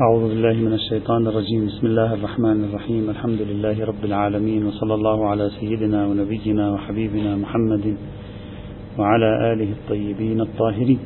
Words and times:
أعوذ 0.00 0.28
بالله 0.28 0.52
من 0.52 0.72
الشيطان 0.72 1.26
الرجيم. 1.26 1.66
بسم 1.66 1.86
الله 1.86 2.14
الرحمن 2.14 2.64
الرحيم. 2.64 3.10
الحمد 3.10 3.40
لله 3.40 3.84
رب 3.84 4.04
العالمين 4.04 4.66
وصلى 4.66 4.94
الله 4.94 5.28
على 5.28 5.50
سيدنا 5.60 6.06
ونبينا 6.06 6.72
وحبيبنا 6.72 7.36
محمد 7.36 7.96
وعلى 8.98 9.52
آله 9.52 9.72
الطيبين 9.72 10.40
الطاهرين. 10.40 10.98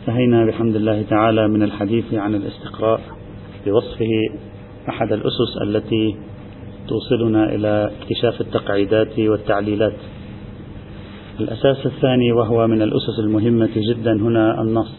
انتهينا 0.00 0.46
بحمد 0.46 0.76
الله 0.76 1.02
تعالى 1.02 1.48
من 1.48 1.62
الحديث 1.62 2.14
عن 2.14 2.34
الاستقراء 2.34 3.00
بوصفه 3.66 4.12
أحد 4.88 5.12
الأسس 5.12 5.52
التي 5.66 6.16
توصلنا 6.88 7.54
إلى 7.54 7.90
اكتشاف 8.00 8.40
التقعيدات 8.40 9.18
والتعليلات. 9.18 9.92
الأساس 11.40 11.86
الثاني 11.86 12.32
وهو 12.32 12.66
من 12.66 12.82
الأسس 12.82 13.18
المهمة 13.18 13.70
جدا 13.76 14.12
هنا 14.12 14.62
النص 14.62 14.94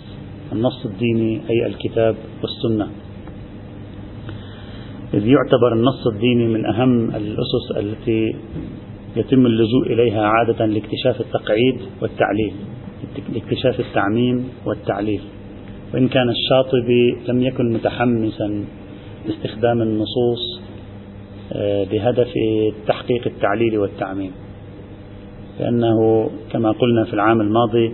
النص 0.51 0.85
الديني 0.85 1.41
أي 1.49 1.65
الكتاب 1.65 2.15
والسنة. 2.41 2.87
إذ 5.13 5.27
يعتبر 5.27 5.73
النص 5.73 6.07
الديني 6.13 6.47
من 6.47 6.65
أهم 6.65 7.09
الأسس 7.09 7.77
التي 7.77 8.35
يتم 9.15 9.45
اللجوء 9.45 9.93
إليها 9.93 10.21
عادة 10.21 10.65
لاكتشاف 10.65 11.21
التقعيد 11.21 11.77
والتعليل 12.01 12.53
لاكتشاف 13.33 13.79
التعميم 13.79 14.49
والتعليل. 14.65 15.21
وإن 15.93 16.07
كان 16.07 16.29
الشاطبي 16.29 17.17
لم 17.27 17.41
يكن 17.41 17.73
متحمسا 17.73 18.65
لاستخدام 19.25 19.81
النصوص 19.81 20.61
آه، 21.53 21.83
بهدف 21.83 22.33
تحقيق 22.87 23.27
التعليل 23.27 23.77
والتعميم. 23.77 24.31
لأنه 25.59 26.29
كما 26.51 26.71
قلنا 26.71 27.03
في 27.03 27.13
العام 27.13 27.41
الماضي 27.41 27.93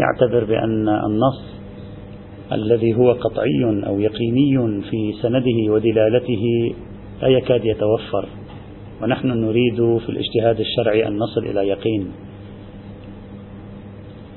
يعتبر 0.00 0.44
بأن 0.44 0.88
النص 0.88 1.54
الذي 2.52 2.94
هو 2.94 3.12
قطعي 3.12 3.84
أو 3.86 4.00
يقيني 4.00 4.82
في 4.90 5.12
سنده 5.22 5.72
ودلالته 5.72 6.74
لا 7.22 7.28
يكاد 7.28 7.64
يتوفر 7.64 8.28
ونحن 9.02 9.28
نريد 9.28 9.98
في 9.98 10.08
الاجتهاد 10.08 10.60
الشرعي 10.60 11.08
أن 11.08 11.18
نصل 11.18 11.40
إلى 11.40 11.68
يقين. 11.68 12.12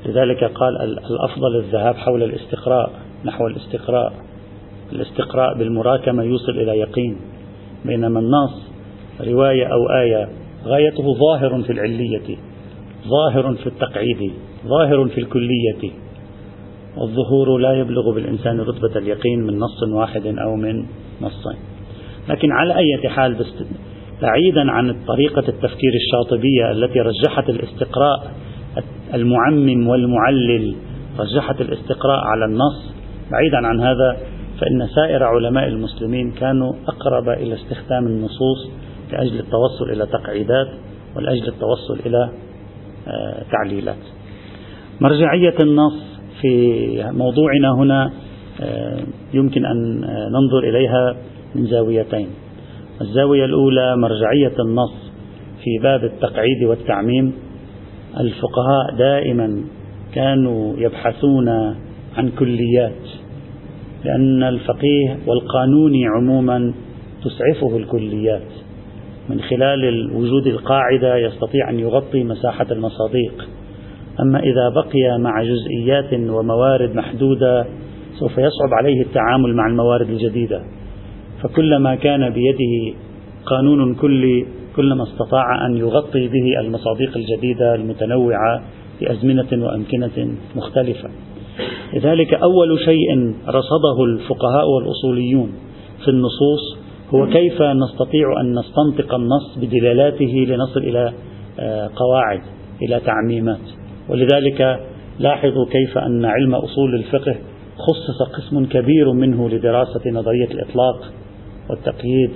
لذلك 0.06 0.44
قال 0.44 0.82
الأفضل 0.82 1.56
الذهاب 1.56 1.96
حول 1.96 2.24
الاستقراء 2.24 2.92
نحو 3.26 3.48
الاستقراء. 3.48 4.14
الاستقراء 4.92 5.58
بالمراكمة 5.58 6.24
يوصل 6.24 6.52
إلى 6.52 6.80
يقين 6.80 7.18
بينما 7.86 8.20
النص 8.20 8.68
رواية 9.22 9.66
أو 9.66 9.90
آية 10.02 10.30
غايته 10.66 11.14
ظاهر 11.14 11.64
في 11.64 11.72
العلية. 11.72 12.38
ظاهر 13.10 13.56
في 13.56 13.68
التقعيد 13.68 14.32
ظاهر 14.68 15.08
في 15.08 15.18
الكلية. 15.18 15.92
والظهور 16.98 17.58
لا 17.58 17.74
يبلغ 17.74 18.14
بالإنسان 18.16 18.60
رتبة 18.60 19.00
اليقين 19.00 19.40
من 19.44 19.60
نص 19.60 19.84
واحد 19.84 20.26
أو 20.26 20.56
من 20.56 20.86
نصين. 21.22 21.58
لكن 22.30 22.52
على 22.52 22.76
أي 22.76 23.10
حال 23.10 23.36
بعيدا 24.22 24.72
عن 24.72 24.96
طريقة 25.08 25.44
التفكير 25.48 25.92
الشاطبية 25.96 26.72
التي 26.72 27.00
رجحت 27.00 27.50
الاستقراء 27.50 28.32
المعمم 29.14 29.88
والمعلل 29.88 30.76
رجحت 31.20 31.62
الاستقراء 31.62 32.20
على 32.20 32.46
النص 32.46 32.94
بعيدا 33.32 33.68
عن 33.68 33.80
هذا 33.80 34.18
فإن 34.60 34.88
سائر 34.96 35.24
علماء 35.24 35.68
المسلمين 35.68 36.32
كانوا 36.32 36.74
أقرب 36.88 37.30
إلى 37.30 37.54
استخدام 37.54 38.08
النصوص 38.08 38.70
لأجل 39.12 39.40
التوصل 39.40 39.90
إلى 39.92 40.06
تقعيدات 40.06 40.68
ولأجل 41.16 41.48
التوصل 41.48 42.00
إلى 42.06 42.30
تعليلات. 43.52 44.04
مرجعية 45.02 45.56
النص 45.60 46.20
في 46.42 46.52
موضوعنا 47.12 47.72
هنا 47.76 48.12
يمكن 49.34 49.66
أن 49.66 50.02
ننظر 50.32 50.70
إليها 50.70 51.16
من 51.56 51.66
زاويتين. 51.66 52.28
الزاوية 53.02 53.46
الأولى 53.46 53.98
مرجعية 53.98 54.56
النص 54.60 55.12
في 55.64 55.84
باب 55.84 56.04
التقعيد 56.04 56.64
والتعميم. 56.64 57.34
الفقهاء 58.20 58.96
دائما 58.98 59.64
كانوا 60.14 60.74
يبحثون 60.78 61.50
عن 62.18 62.30
كليات 62.40 63.04
لأن 64.06 64.44
الفقيه 64.44 65.18
والقانوني 65.28 66.08
عموما 66.08 66.74
تسعفه 67.24 67.78
الكليات. 67.78 68.67
من 69.30 69.42
خلال 69.42 70.12
وجود 70.16 70.48
القاعدة 70.48 71.18
يستطيع 71.18 71.70
أن 71.70 71.80
يغطي 71.80 72.24
مساحة 72.24 72.66
المصاديق. 72.72 73.48
أما 74.20 74.40
إذا 74.40 74.70
بقي 74.70 75.20
مع 75.20 75.44
جزئيات 75.44 76.14
وموارد 76.14 76.96
محدودة 76.96 77.66
سوف 78.20 78.32
يصعب 78.32 78.74
عليه 78.74 79.02
التعامل 79.02 79.56
مع 79.56 79.68
الموارد 79.68 80.10
الجديدة. 80.10 80.62
فكلما 81.44 81.96
كان 81.96 82.30
بيده 82.30 82.98
قانون 83.46 83.96
كلي 83.96 84.46
كلما 84.76 85.04
استطاع 85.04 85.66
أن 85.66 85.78
يغطي 85.78 86.28
به 86.28 86.60
المصاديق 86.60 87.18
الجديدة 87.18 87.76
المتنوعة 87.76 88.62
في 89.00 89.12
أزمنة 89.12 89.66
وأمكنة 89.66 90.36
مختلفة. 90.56 91.10
لذلك 91.94 92.34
أول 92.34 92.80
شيء 92.80 93.34
رصده 93.48 94.04
الفقهاء 94.06 94.70
والأصوليون 94.70 95.52
في 96.04 96.08
النصوص 96.08 96.78
هو 97.14 97.28
كيف 97.28 97.62
نستطيع 97.62 98.42
أن 98.42 98.56
نستنطق 98.60 99.16
النص 99.16 99.58
بدلالاته 99.58 100.46
لنصل 100.48 100.80
إلى 100.80 101.14
آه، 101.60 101.90
قواعد 101.96 102.42
إلى 102.82 103.00
تعميمات؟ 103.00 103.60
ولذلك 104.10 104.80
لاحظوا 105.20 105.66
كيف 105.66 105.98
أن 105.98 106.26
علم 106.26 106.56
أصول 106.56 106.96
الفقه 106.96 107.36
خصص 107.78 108.22
قسم 108.36 108.66
كبير 108.66 109.12
منه 109.12 109.50
لدراسة 109.50 110.12
نظرية 110.12 110.52
الإطلاق 110.52 111.12
والتقييد 111.70 112.32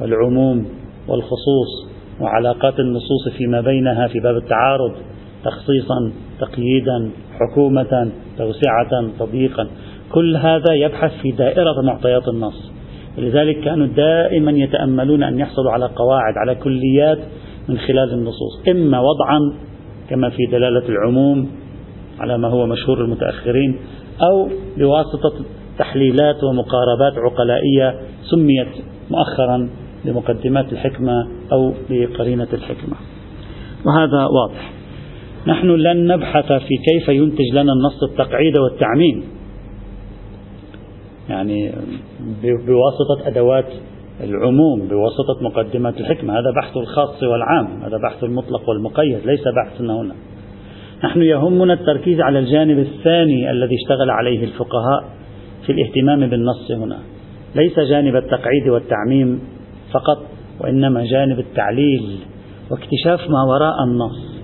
والعموم 0.00 0.66
والخصوص 1.08 1.90
وعلاقات 2.20 2.80
النصوص 2.80 3.28
فيما 3.38 3.60
بينها 3.60 4.08
في 4.08 4.20
باب 4.20 4.36
التعارض 4.36 4.92
تخصيصا 5.44 6.12
تقييدا 6.40 7.10
حكومة 7.40 8.10
توسعة 8.38 9.10
تضييقا 9.18 9.68
كل 10.12 10.36
هذا 10.36 10.74
يبحث 10.74 11.12
في 11.22 11.30
دائرة 11.30 11.82
معطيات 11.82 12.28
النص. 12.28 12.72
لذلك 13.18 13.60
كانوا 13.60 13.86
دائما 13.86 14.50
يتأملون 14.50 15.22
أن 15.22 15.38
يحصلوا 15.38 15.72
على 15.72 15.86
قواعد 15.86 16.34
على 16.36 16.54
كليات 16.54 17.18
من 17.68 17.78
خلال 17.78 18.12
النصوص. 18.12 18.68
إما 18.68 19.00
وضعا 19.00 19.38
كما 20.10 20.30
في 20.30 20.46
دلالة 20.52 20.88
العموم 20.88 21.50
على 22.20 22.38
ما 22.38 22.48
هو 22.48 22.66
مشهور 22.66 23.04
المتأخرين 23.04 23.76
أو 24.22 24.48
بواسطة 24.78 25.44
تحليلات 25.78 26.44
ومقاربات 26.44 27.12
عقلائية 27.18 28.00
سميت 28.30 28.68
مؤخرا 29.10 29.68
بمقدمات 30.04 30.72
الحكمة 30.72 31.28
أو 31.52 31.72
بقرينة 31.90 32.48
الحكمة. 32.52 32.96
وهذا 33.86 34.26
واضح. 34.26 34.72
نحن 35.46 35.66
لن 35.66 36.06
نبحث 36.06 36.52
في 36.52 36.74
كيف 36.90 37.08
ينتج 37.08 37.52
لنا 37.52 37.72
النص 37.72 38.02
التقعيد 38.02 38.58
والتعميم. 38.58 39.24
يعني 41.30 41.72
بواسطة 42.42 43.28
أدوات 43.28 43.66
العموم 44.20 44.88
بواسطة 44.88 45.42
مقدمات 45.42 46.00
الحكمة. 46.00 46.32
هذا 46.32 46.50
بحث 46.56 46.76
الخاص 46.76 47.22
والعام 47.22 47.82
هذا 47.82 47.98
بحث 48.08 48.24
المطلق 48.24 48.68
والمقيد 48.68 49.26
ليس 49.26 49.44
بحثنا 49.56 50.00
هنا 50.00 50.14
نحن 51.04 51.22
يهمنا 51.22 51.72
التركيز 51.72 52.20
على 52.20 52.38
الجانب 52.38 52.78
الثاني 52.78 53.50
الذي 53.50 53.74
اشتغل 53.74 54.10
عليه 54.10 54.44
الفقهاء 54.44 55.04
في 55.66 55.72
الاهتمام 55.72 56.30
بالنص 56.30 56.70
هنا. 56.70 56.98
ليس 57.54 57.80
جانب 57.80 58.16
التقعيد 58.16 58.68
والتعميم 58.68 59.40
فقط 59.92 60.26
وإنما 60.60 61.04
جانب 61.04 61.38
التعليل 61.38 62.18
واكتشاف 62.70 63.30
ما 63.30 63.42
وراء 63.42 63.84
النص. 63.84 64.40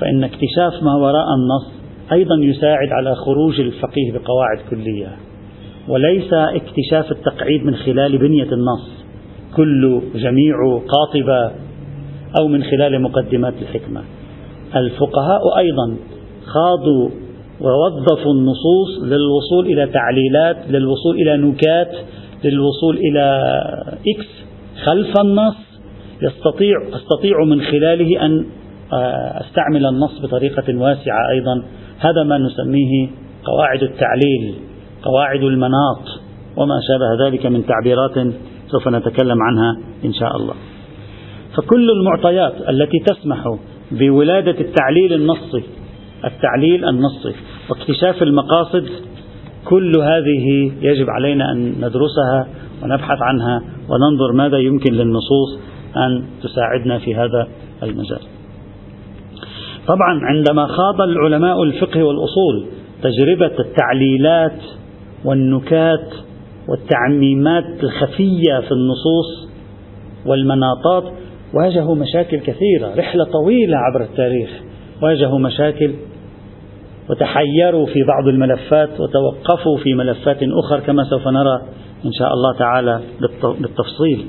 فإن 0.00 0.24
اكتشاف 0.24 0.82
ما 0.82 0.94
وراء 0.94 1.26
النص 1.38 1.72
أيضا 2.12 2.34
يساعد 2.40 2.88
على 2.92 3.14
خروج 3.14 3.60
الفقيه 3.60 4.12
بقواعد 4.12 4.58
كلية. 4.70 5.16
وليس 5.88 6.32
اكتشاف 6.32 7.12
التقعيد 7.12 7.64
من 7.64 7.76
خلال 7.76 8.18
بنية 8.18 8.52
النص 8.52 9.04
كل 9.56 10.02
جميع 10.14 10.80
قاطبة 10.88 11.52
أو 12.40 12.48
من 12.48 12.62
خلال 12.62 13.02
مقدمات 13.02 13.54
الحكمة. 13.62 14.02
الفقهاء 14.76 15.58
أيضا 15.58 15.96
خاضوا 16.46 17.10
ووظفوا 17.60 18.32
النصوص 18.32 19.02
للوصول 19.02 19.66
إلى 19.66 19.86
تعليلات 19.86 20.56
للوصول 20.70 21.16
إلى 21.16 21.36
نكات 21.36 21.92
للوصول 22.44 22.96
إلى 22.96 23.42
إكس 23.92 24.28
خلف 24.84 25.20
النص. 25.20 25.56
يستطيع 26.22 26.76
أستطيع 26.94 27.44
من 27.44 27.62
خلاله 27.62 28.26
أن 28.26 28.46
آه، 28.92 29.40
أستعمل 29.40 29.86
النص 29.86 30.20
بطريقة 30.22 30.78
واسعة 30.78 31.30
أيضا. 31.30 31.62
هذا 31.98 32.22
ما 32.22 32.38
نسميه 32.38 33.08
قواعد 33.44 33.82
التعليل. 33.82 34.54
قواعد 35.06 35.42
المناط 35.42 36.02
وما 36.56 36.80
شابه 36.88 37.26
ذلك 37.26 37.46
من 37.46 37.66
تعبيرات 37.66 38.34
سوف 38.66 38.88
نتكلم 38.88 39.42
عنها 39.42 39.76
إن 40.04 40.12
شاء 40.12 40.36
الله 40.36 40.54
فكل 41.56 41.90
المعطيات 41.90 42.54
التي 42.68 42.98
تسمح 43.06 43.58
بولادة 43.90 44.60
التعليل 44.60 45.12
النصي 45.12 45.64
التعليل 46.24 46.84
النصي 46.84 47.34
واكتشاف 47.70 48.22
المقاصد 48.22 48.88
كل 49.64 49.92
هذه 49.96 50.72
يجب 50.80 51.10
علينا 51.10 51.52
أن 51.52 51.68
ندرسها 51.68 52.48
ونبحث 52.82 53.18
عنها 53.22 53.62
وننظر 53.88 54.32
ماذا 54.34 54.58
يمكن 54.58 54.92
للنصوص 54.92 55.58
أن 55.96 56.24
تساعدنا 56.42 56.98
في 56.98 57.14
هذا 57.14 57.48
المجال. 57.82 58.20
طبعا 59.86 60.20
عندما 60.22 60.66
خاض 60.66 61.00
العلماء 61.00 61.62
الفقه 61.62 62.02
والأصول 62.02 62.66
تجربة 63.02 63.52
التعليلات 63.58 64.62
والنكات 65.26 66.08
والتعميمات 66.68 67.64
الخفية 67.82 68.60
في 68.60 68.72
النصوص 68.72 69.48
والمناطات 70.26 71.04
واجهوا 71.54 71.94
مشاكل 71.94 72.38
كثيرة 72.40 72.94
رحلة 72.98 73.24
طويلة 73.24 73.76
عبر 73.76 74.02
التاريخ 74.02 74.50
واجهوا 75.02 75.38
مشاكل 75.38 75.90
وتحيروا 77.10 77.86
في 77.86 78.02
بعض 78.02 78.28
الملفات 78.28 79.00
وتوقفوا 79.00 79.76
في 79.76 79.94
ملفات 79.94 80.38
أخرى 80.42 80.80
كما 80.80 81.04
سوف 81.04 81.28
نرى 81.28 81.62
إن 82.04 82.12
شاء 82.12 82.28
الله 82.32 82.58
تعالى 82.58 83.00
بالتفصيل. 83.42 84.26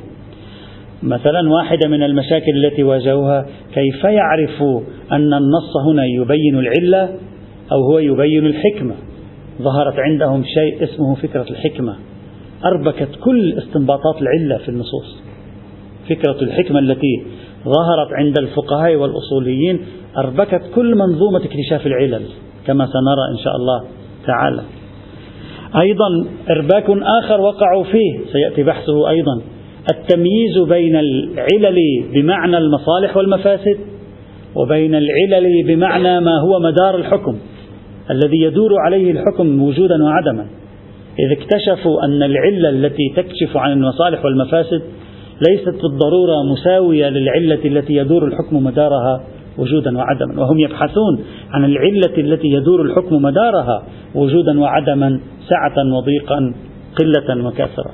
مثلا 1.04 1.50
واحدة 1.50 1.90
من 1.90 2.04
المشاكل 2.04 2.66
التي 2.66 2.84
واجهوها 2.84 3.46
كيف 3.74 4.04
يعرف 4.04 4.64
أن 5.12 5.34
النص 5.34 5.78
هنا 5.88 6.06
يبين 6.06 6.60
العلة 6.60 7.20
أو 7.72 7.82
هو 7.92 8.00
يبين 8.00 8.46
الحكمة؟ 8.46 8.96
ظهرت 9.62 10.00
عندهم 10.00 10.44
شيء 10.44 10.84
اسمه 10.84 11.16
فكرة 11.16 11.46
الحكمة. 11.50 11.96
أربكت 12.66 13.10
كل 13.24 13.54
استنباطات 13.58 14.22
العلة 14.22 14.58
في 14.58 14.70
النصوص. 14.70 15.24
فكرة 16.10 16.42
الحكمة 16.42 16.80
التي 16.80 17.24
ظهرت 17.64 18.14
عند 18.14 18.40
الفقهاء 18.40 18.96
والأصوليين 18.96 19.80
أربكت 20.18 20.62
كل 20.76 20.96
منظومة 20.96 21.42
اكتشاف 21.46 21.88
العلل 21.88 22.26
كما 22.68 22.86
سنرى 22.86 23.38
إن 23.38 23.44
شاء 23.44 23.56
الله 23.56 23.84
تعالى. 24.28 24.62
أيضا 25.76 26.26
إرباك 26.50 26.86
آخر 27.24 27.42
وقعوا 27.42 27.84
فيه 27.84 28.20
سيأتي 28.32 28.64
بحثه 28.64 29.10
أيضا 29.10 29.42
التمييز 29.92 30.58
بين 30.70 30.96
العلل 30.96 31.78
بمعنى 32.14 32.58
المصالح 32.58 33.18
والمفاسد 33.18 33.78
وبين 34.56 34.96
العلل 34.96 35.68
بمعنى 35.68 36.20
ما 36.20 36.40
هو 36.42 36.60
مدار 36.60 36.96
الحكم. 36.96 37.38
الذي 38.12 38.42
يدور 38.42 38.80
عليه 38.86 39.12
الحكم 39.12 39.62
وجودا 39.62 40.04
وعدما. 40.04 40.46
إذ 41.20 41.32
اكتشفوا 41.32 42.06
أن 42.06 42.24
العلة 42.24 42.70
التي 42.70 43.14
تكشف 43.16 43.58
عن 43.58 43.72
المصالح 43.72 44.26
والمفاسد 44.26 44.82
ليست 45.50 45.82
بالضرورة 45.84 46.44
مساوية 46.52 47.10
للعلة 47.10 47.66
التي 47.66 47.94
يدور 47.94 48.28
الحكم 48.28 48.64
مدارها 48.64 49.24
وجودا 49.58 49.98
وعدما. 49.98 50.42
وهم 50.42 50.60
يبحثون 50.60 51.20
عن 51.52 51.66
العلة 51.66 52.18
التي 52.18 52.48
يدور 52.48 52.82
الحكم 52.82 53.16
مدارها 53.16 53.84
وجودا 54.16 54.60
وعدما 54.60 55.20
سعة 55.50 55.96
وضيقا 55.98 56.54
قلة 57.00 57.48
وكثرة 57.48 57.92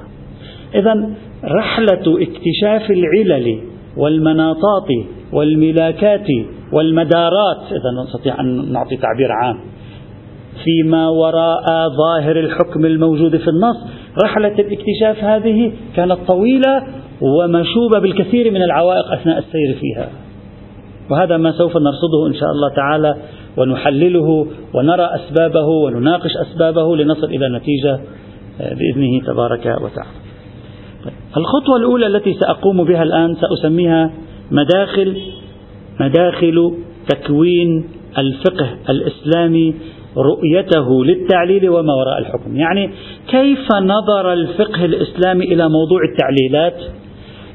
إذا 0.75 1.09
رحلة 1.43 2.21
اكتشاف 2.21 2.91
العلل 2.91 3.59
والمناطات 3.97 4.87
والملاكات 5.33 6.27
والمدارات 6.71 7.61
إذا 7.71 8.03
نستطيع 8.03 8.39
أن 8.41 8.71
نعطي 8.73 8.97
تعبير 8.97 9.31
عام. 9.31 9.59
فيما 10.63 11.09
وراء 11.09 11.89
ظاهر 11.89 12.39
الحكم 12.39 12.85
الموجود 12.85 13.37
في 13.37 13.47
النص. 13.47 13.77
رحلة 14.23 14.47
الاكتشاف 14.59 15.23
هذه 15.23 15.71
كانت 15.95 16.17
طويلة 16.27 16.83
ومشوبة 17.21 17.99
بالكثير 17.99 18.51
من 18.51 18.63
العوائق 18.63 19.11
أثناء 19.11 19.37
السير 19.37 19.75
فيها. 19.79 20.09
وهذا 21.09 21.37
ما 21.37 21.51
سوف 21.51 21.77
نرصده 21.77 22.27
إن 22.27 22.33
شاء 22.33 22.49
الله 22.49 22.75
تعالى 22.75 23.15
ونحلله 23.57 24.47
ونرى 24.73 25.09
أسبابه 25.15 25.67
ونناقش 25.67 26.31
أسبابه 26.37 26.95
لنصل 26.95 27.25
إلى 27.25 27.57
نتيجة 27.57 27.99
آه، 28.61 28.73
بإذنه 28.73 29.25
تبارك 29.25 29.65
وتعالى. 29.65 30.23
الخطوة 31.37 31.77
الأولى 31.77 32.07
التي 32.07 32.33
سأقوم 32.33 32.83
بها 32.83 33.03
الآن 33.03 33.35
سأسميها 33.35 34.11
مداخل 34.51 35.17
مداخل 35.99 36.73
تكوين 37.09 37.89
الفقه 38.17 38.69
الإسلامي 38.89 39.75
رؤيته 40.17 41.05
للتعليل 41.05 41.69
وما 41.69 41.93
وراء 41.93 42.19
الحكم. 42.19 42.55
يعني 42.55 42.89
كيف 43.27 43.67
نظر 43.81 44.33
الفقه 44.33 44.85
الإسلامي 44.85 45.45
إلى 45.45 45.69
موضوع 45.69 45.99
التعليلات؟ 46.11 46.81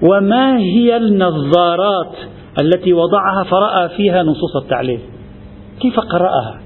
وما 0.03 0.59
هي 0.59 0.97
النظارات 0.97 2.13
التي 2.63 2.93
وضعها 2.93 3.45
فرأى 3.45 3.89
فيها 3.89 4.23
نصوص 4.23 4.57
التعليل؟ 4.63 5.01
كيف 5.81 6.01
قرأها؟ 6.01 6.61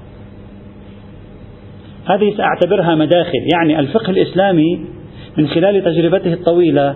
هذه 2.05 2.33
سأعتبرها 2.37 2.95
مداخل. 2.95 3.39
يعني 3.53 3.79
الفقه 3.79 4.09
الإسلامي 4.09 4.85
من 5.37 5.47
خلال 5.47 5.83
تجربته 5.83 6.33
الطويلة 6.33 6.95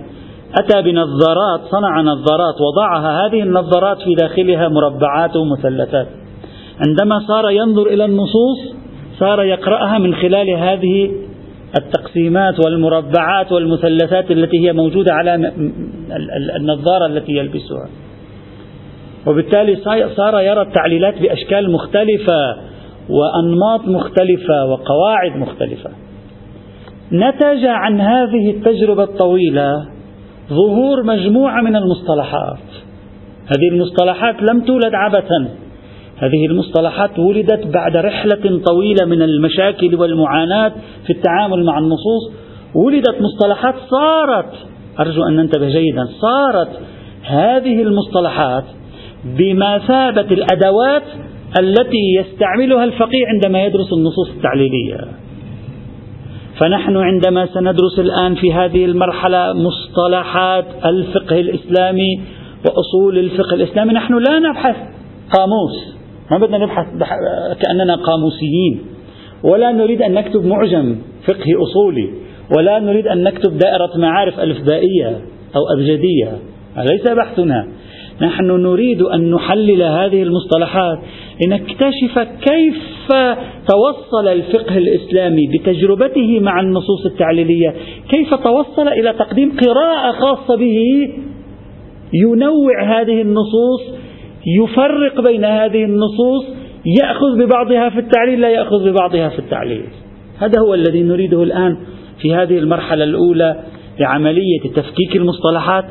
أتى 0.59 0.81
بنظارات 0.81 1.61
صنع 1.71 2.01
نظارات 2.01 2.55
وضعها 2.61 3.27
هذه 3.27 3.43
النظارات 3.43 3.97
في 3.97 4.15
داخلها 4.15 4.69
مربعات 4.69 5.35
ومثلثات. 5.35 6.07
عندما 6.87 7.19
صار 7.27 7.49
ينظر 7.49 7.87
إلى 7.87 8.05
النصوص 8.05 8.77
صار 9.19 9.43
يقرأها 9.43 9.97
من 9.97 10.15
خلال 10.15 10.49
هذه 10.49 11.11
التقسيمات 11.79 12.65
والمربعات 12.65 13.51
والمثلثات 13.51 14.31
التي 14.31 14.67
هي 14.67 14.73
موجودة 14.73 15.13
على 15.13 15.35
النظارة 16.55 17.05
التي 17.05 17.31
يلبسها. 17.31 17.89
وبالتالي 19.27 19.75
صار 20.15 20.39
يرى 20.39 20.61
التعليلات 20.61 21.21
بأشكال 21.21 21.71
مختلفة 21.71 22.57
وأنماط 23.09 23.87
مختلفة 23.87 24.65
وقواعد 24.65 25.35
مختلفة. 25.35 25.89
نتج 27.11 27.65
عن 27.65 28.01
هذه 28.01 28.51
التجربة 28.51 29.03
الطويلة 29.03 29.85
ظهور 30.49 31.03
مجموعة 31.03 31.61
من 31.61 31.75
المصطلحات. 31.75 32.67
هذه 33.45 33.69
المصطلحات 33.71 34.35
لم 34.51 34.61
تولد 34.61 34.93
عبثا. 34.93 35.49
هذه 36.19 36.45
المصطلحات 36.45 37.19
ولدت 37.19 37.67
بعد 37.67 37.97
رحلة 37.97 38.61
طويلة 38.65 39.05
من 39.05 39.21
المشاكل 39.21 39.95
والمعاناة 39.95 40.71
في 41.05 41.13
التعامل 41.13 41.65
مع 41.65 41.77
النصوص. 41.79 42.31
ولدت 42.75 43.15
مصطلحات 43.21 43.75
صارت 43.89 44.53
أرجو 44.99 45.23
أن 45.23 45.35
ننتبه 45.35 45.69
جيدا 45.69 46.07
صارت 46.21 46.79
هذه 47.23 47.81
المصطلحات 47.81 48.63
بمثابة 49.25 50.27
الأدوات 50.31 51.03
التي 51.59 52.13
يستعملها 52.19 52.83
الفقيه 52.83 53.27
عندما 53.27 53.65
يدرس 53.65 53.93
النصوص 53.93 54.29
التعليلية. 54.29 54.97
فنحن 56.59 56.97
عندما 56.97 57.45
سندرس 57.45 57.99
الآن 57.99 58.35
في 58.35 58.53
هذه 58.53 58.85
المرحلة 58.85 59.53
مصطلحات 59.53 60.65
الفقه 60.85 61.39
الإسلامي 61.39 62.21
وأصول 62.65 63.17
الفقه 63.17 63.53
الإسلامي 63.53 63.93
نحن 63.93 64.13
لا 64.13 64.39
نبحث 64.39 64.75
قاموس. 65.37 65.96
ما 66.31 66.37
بدنا 66.37 66.57
نبحث 66.57 66.85
كأننا 67.61 67.95
قاموسيين. 67.95 68.81
ولا 69.43 69.71
نريد 69.71 70.01
أن 70.01 70.13
نكتب 70.13 70.45
معجم 70.45 70.95
فقهي 71.27 71.55
أصولي. 71.55 72.09
ولا 72.57 72.79
نريد 72.79 73.07
أن 73.07 73.23
نكتب 73.23 73.57
دائرة 73.57 73.97
معارف 73.97 74.39
ألفبائية 74.39 75.09
أو 75.55 75.61
أبجدية. 75.77 76.39
ليس 76.77 77.11
بحثنا؟ 77.11 77.67
نحن 78.21 78.45
نريد 78.45 79.01
أن 79.01 79.31
نحلل 79.31 79.81
هذه 79.81 80.23
المصطلحات 80.23 80.99
لنكتشف 81.45 82.19
كيف 82.19 83.07
توصل 83.67 84.27
الفقه 84.27 84.77
الإسلامي 84.77 85.47
بتجربته 85.47 86.39
مع 86.39 86.59
النصوص 86.59 87.05
التعليلية. 87.05 87.73
كيف 88.09 88.33
توصل 88.33 88.87
إلى 88.87 89.13
تقديم 89.13 89.57
قراءة 89.57 90.11
خاصة 90.11 90.55
به 90.57 90.77
ينوع 92.13 92.83
هذه 92.83 93.21
النصوص 93.21 93.96
يفرق 94.47 95.21
بين 95.29 95.45
هذه 95.45 95.83
النصوص 95.83 96.45
يأخذ 97.01 97.37
ببعضها 97.37 97.89
في 97.89 97.99
التعليل 97.99 98.41
لا 98.41 98.49
يأخذ 98.49 98.91
ببعضها 98.91 99.29
في 99.29 99.39
التعليل. 99.39 99.85
هذا 100.39 100.61
هو 100.61 100.73
الذي 100.73 101.03
نريده 101.03 101.43
الآن 101.43 101.77
في 102.21 102.35
هذه 102.35 102.57
المرحلة 102.57 103.03
الأولى 103.03 103.63
لعملية 103.99 104.59
تفكيك 104.75 105.15
المصطلحات 105.15 105.85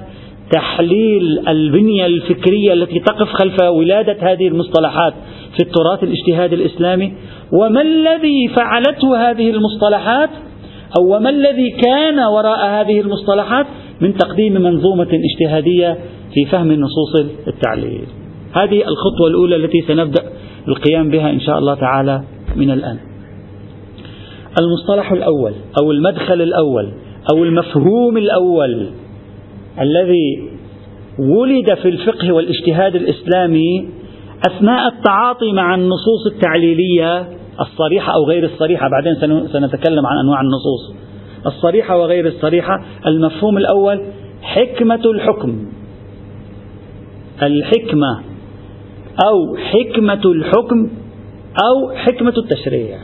تحليل 0.51 1.49
البنية 1.49 2.07
الفكرية 2.07 2.73
التي 2.73 3.01
تقف 3.01 3.29
خلف 3.29 3.63
ولادة 3.63 4.33
هذه 4.33 4.49
المصطلحات 4.49 5.15
في 5.57 5.63
التراث 5.63 6.03
الاجتهادي 6.03 6.55
الإسلامي. 6.55 7.13
وما 7.53 7.83
الذي 7.83 8.49
فعلته 8.49 9.31
هذه 9.31 9.51
المصطلحات؟ 9.51 10.31
أو 11.01 11.19
ما 11.19 11.31
الذي 11.31 11.71
كان 11.71 12.19
وراء 12.19 12.67
هذه 12.67 13.01
المصطلحات؟ 13.01 13.67
من 14.01 14.15
تقديم 14.15 14.53
منظومة 14.53 15.09
اجتهادية 15.13 15.99
في 16.35 16.45
فهم 16.45 16.73
نصوص 16.73 17.27
التعليل. 17.47 18.25
هذه 18.53 18.83
الخطوة 18.88 19.29
الأولى 19.29 19.57
التي 19.57 19.81
سنبدأ 19.88 20.23
القيام 20.69 21.11
بها 21.11 21.31
إن 21.31 21.41
شاء 21.41 21.59
الله 21.59 21.75
تعالى 21.75 22.23
من 22.57 22.71
الآن. 22.71 22.99
المصطلح 24.61 25.12
الأول 25.12 25.53
أو 25.83 25.93
المدخل 25.93 26.43
الأول 26.43 26.93
أو 27.33 27.45
المفهوم 27.45 28.17
الأول 28.17 28.91
الذي 29.81 30.50
ولد 31.19 31.75
في 31.75 31.88
الفقه 31.88 32.33
والاجتهاد 32.33 32.95
الإسلامي 32.95 33.88
أثناء 34.50 34.88
التعاطي 34.88 35.53
مع 35.53 35.75
النصوص 35.75 36.26
التعليلية 36.35 37.29
الصريحة 37.61 38.12
أو 38.12 38.25
غير 38.25 38.45
الصريحة 38.45 38.88
بعدين 38.88 39.15
سنتكلم 39.53 40.07
عن 40.07 40.19
أنواع 40.25 40.41
النصوص. 40.41 40.95
الصريحة 41.47 41.99
وغير 41.99 42.26
الصريحة 42.26 42.85
المفهوم 43.07 43.59
الأول 43.59 44.03
حكمة 44.43 45.11
الحكم. 45.15 45.67
الحكمة 47.43 48.21
أو 49.25 49.56
حكمة 49.56 50.32
الحكم 50.32 50.88
أو 51.64 51.96
حكمة 51.96 52.35
التشريع. 52.38 52.99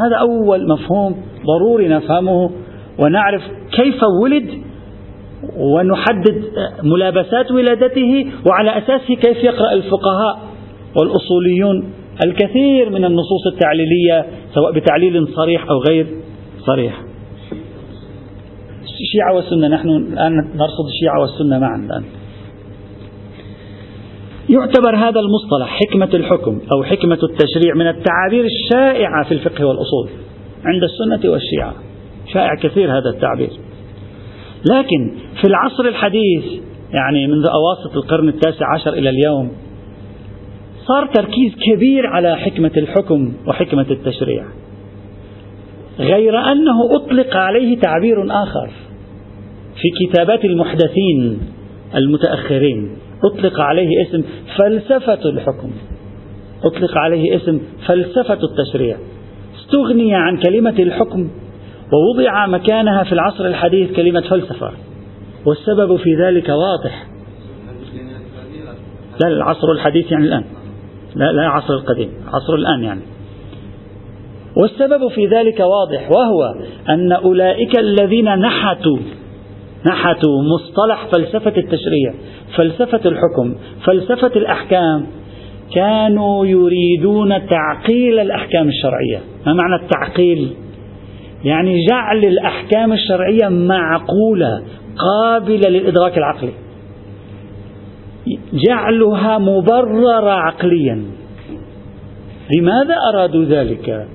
هذا 0.00 0.16
أول 0.16 0.68
مفهوم 0.68 1.16
ضروري 1.46 1.88
نفهمه 1.88 2.50
ونعرف 2.98 3.42
كيف 3.72 4.00
ولد 4.22 4.50
ونحدد 5.56 6.44
ملابسات 6.82 7.50
ولادته 7.52 8.26
وعلى 8.46 8.78
أساسه 8.78 9.14
كيف 9.14 9.44
يقرأ 9.44 9.72
الفقهاء 9.72 10.38
والأصوليون 10.96 11.92
الكثير 12.26 12.90
من 12.90 13.04
النصوص 13.04 13.46
التعليلية 13.52 14.26
سواء 14.54 14.72
بتعليل 14.72 15.28
صريح 15.36 15.66
أو 15.70 15.78
غير 15.88 16.06
صريح. 16.66 17.02
الشيعة 18.82 19.34
والسنة 19.34 19.68
نحن 19.68 19.88
الآن 19.88 20.32
نرصد 20.36 20.86
الشيعة 20.88 21.20
والسنة 21.20 21.58
معا 21.58 21.76
الآن. 21.76 22.04
يعتبر 24.48 24.96
هذا 24.96 25.20
المصطلح 25.20 25.78
حكمة 25.80 26.14
الحكم 26.14 26.60
أو 26.72 26.84
حكمة 26.84 27.18
التشريع 27.22 27.74
من 27.74 27.86
التعابير 27.88 28.44
الشائعة 28.44 29.24
في 29.24 29.34
الفقه 29.34 29.64
والأصول 29.66 30.08
عند 30.64 30.82
السنة 30.82 31.32
والشيعة. 31.32 31.74
شائع 32.32 32.54
كثير 32.62 32.90
هذا 32.98 33.10
التعبير. 33.14 33.50
لكن 34.70 35.16
في 35.40 35.48
العصر 35.48 35.84
الحديث 35.84 36.44
يعني 36.92 37.26
منذ 37.26 37.46
أواسط 37.46 37.96
القرن 37.96 38.28
التاسع 38.28 38.66
عشر 38.74 38.92
إلى 38.92 39.10
اليوم 39.10 39.50
صار 40.86 41.06
تركيز 41.06 41.52
كبير 41.70 42.06
على 42.06 42.36
حكمة 42.36 42.72
الحكم 42.76 43.32
وحكمة 43.46 43.86
التشريع. 43.90 44.44
غير 45.98 46.38
أنه 46.38 46.96
أطلق 46.96 47.36
عليه 47.36 47.78
تعبير 47.78 48.42
آخر 48.42 48.70
في 49.74 50.06
كتابات 50.06 50.44
المحدثين 50.44 51.40
المتأخرين. 51.94 53.03
أطلق 53.24 53.60
عليه 53.60 53.88
اسم 54.02 54.24
فلسفة 54.58 55.30
الحكم. 55.30 55.70
أطلق 56.64 56.98
عليه 56.98 57.36
اسم 57.36 57.60
فلسفة 57.86 58.38
التشريع. 58.42 58.96
استغني 59.60 60.14
عن 60.14 60.36
كلمة 60.36 60.74
الحكم 60.78 61.30
ووضع 61.92 62.46
مكانها 62.46 63.04
في 63.04 63.12
العصر 63.12 63.46
الحديث 63.46 63.96
كلمة 63.96 64.20
فلسفة. 64.20 64.70
والسبب 65.46 65.96
في 65.96 66.14
ذلك 66.14 66.48
واضح. 66.48 67.06
لا 69.24 69.28
العصر 69.28 69.72
الحديث 69.72 70.12
يعني 70.12 70.26
الآن. 70.26 70.44
لا 71.14 71.32
لا 71.32 71.42
العصر 71.42 71.74
القديم 71.74 72.10
عصر 72.26 72.54
الآن 72.54 72.84
يعني. 72.84 73.00
والسبب 74.56 75.08
في 75.08 75.26
ذلك 75.26 75.60
واضح 75.60 76.10
وهو 76.10 76.54
أن 76.88 77.12
أولئك 77.12 77.78
الذين 77.78 78.38
نحتوا 78.38 78.98
نحتوا 79.86 80.42
مصطلح 80.42 81.06
فلسفة 81.12 81.52
التشريع 81.56 82.14
فلسفة 82.56 83.00
الحكم 83.08 83.54
فلسفة 83.86 84.32
الأحكام. 84.36 85.06
كانوا 85.74 86.46
يريدون 86.46 87.46
تعقيل 87.46 88.18
الأحكام 88.18 88.68
الشرعية. 88.68 89.20
ما 89.46 89.52
معنى 89.52 89.82
التعقيل؟ 89.82 90.52
يعني 91.44 91.86
جعل 91.86 92.18
الأحكام 92.18 92.92
الشرعية 92.92 93.48
معقولة 93.48 94.62
قابلة 94.96 95.68
للإدراك 95.68 96.18
العقلي. 96.18 96.52
جعلها 98.52 99.38
مبررة 99.38 100.30
عقليا. 100.30 101.04
لماذا 102.58 102.94
أرادوا 103.14 103.44
ذلك؟ 103.44 104.08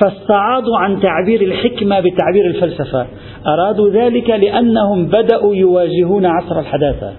فاستعاضوا 0.00 0.78
عن 0.78 1.00
تعبير 1.00 1.42
الحكمة 1.42 2.00
بتعبير 2.00 2.46
الفلسفة. 2.46 3.06
أرادوا 3.46 3.90
ذلك 3.90 4.30
لأنهم 4.30 5.06
بدأوا 5.06 5.54
يواجهون 5.54 6.26
عصر 6.26 6.60
الحداثة. 6.60 7.12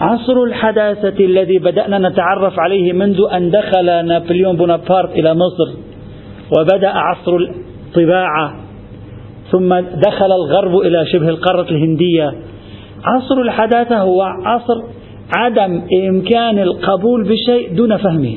عصر 0.00 0.42
الحداثة 0.42 1.24
الذي 1.24 1.58
بدأنا 1.58 2.08
نتعرف 2.08 2.58
عليه 2.58 2.92
منذ 2.92 3.20
أن 3.32 3.50
دخل 3.50 4.06
نابليون 4.06 4.56
بونابرت 4.56 5.10
إلى 5.10 5.34
مصر 5.34 5.74
وبدأ 6.58 6.88
عصر 6.88 7.36
الطباعة 7.36 8.56
ثم 9.50 9.74
دخل 10.06 10.32
الغرب 10.32 10.76
إلى 10.76 11.06
شبه 11.12 11.28
القارة 11.28 11.70
الهندية. 11.70 12.32
عصر 13.04 13.40
الحداثة 13.40 13.98
هو 13.98 14.22
عصر 14.22 14.82
عدم 15.36 15.82
إمكان 16.08 16.58
القبول 16.58 17.24
بشيء 17.28 17.74
دون 17.76 17.96
فهمه. 17.96 18.36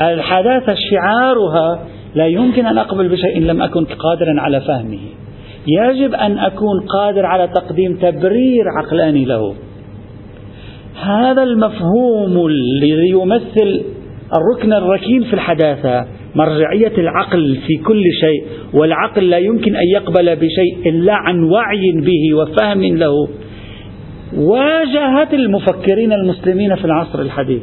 الحداثة 0.00 0.74
شعارها 0.90 1.86
لا 2.14 2.26
يمكن 2.26 2.66
أن 2.66 2.78
أقبل 2.78 3.08
بشيء 3.08 3.40
لم 3.40 3.62
أكن 3.62 3.84
قادرا 3.84 4.40
على 4.40 4.60
فهمه. 4.60 5.00
يجب 5.66 6.14
أن 6.14 6.38
أكون 6.38 6.80
قادر 6.80 7.26
على 7.26 7.48
تقديم 7.48 7.96
تبرير 7.96 8.64
عقلاني 8.78 9.24
له. 9.24 9.54
هذا 11.02 11.42
المفهوم 11.42 12.46
الذي 12.46 13.08
يمثل 13.08 13.82
الركن 14.36 14.72
الركين 14.72 15.24
في 15.24 15.32
الحداثة 15.32 16.06
مرجعية 16.34 16.98
العقل 16.98 17.58
في 17.66 17.76
كل 17.76 18.02
شيء 18.20 18.44
والعقل 18.74 19.30
لا 19.30 19.38
يمكن 19.38 19.76
أن 19.76 19.88
يقبل 19.94 20.36
بشيء 20.36 20.78
إلا 20.86 21.14
عن 21.14 21.42
وعي 21.42 21.92
به 21.92 22.34
وفهم 22.34 22.96
له. 22.96 23.28
واجهت 24.36 25.34
المفكرين 25.34 26.12
المسلمين 26.12 26.74
في 26.76 26.84
العصر 26.84 27.20
الحديث. 27.20 27.62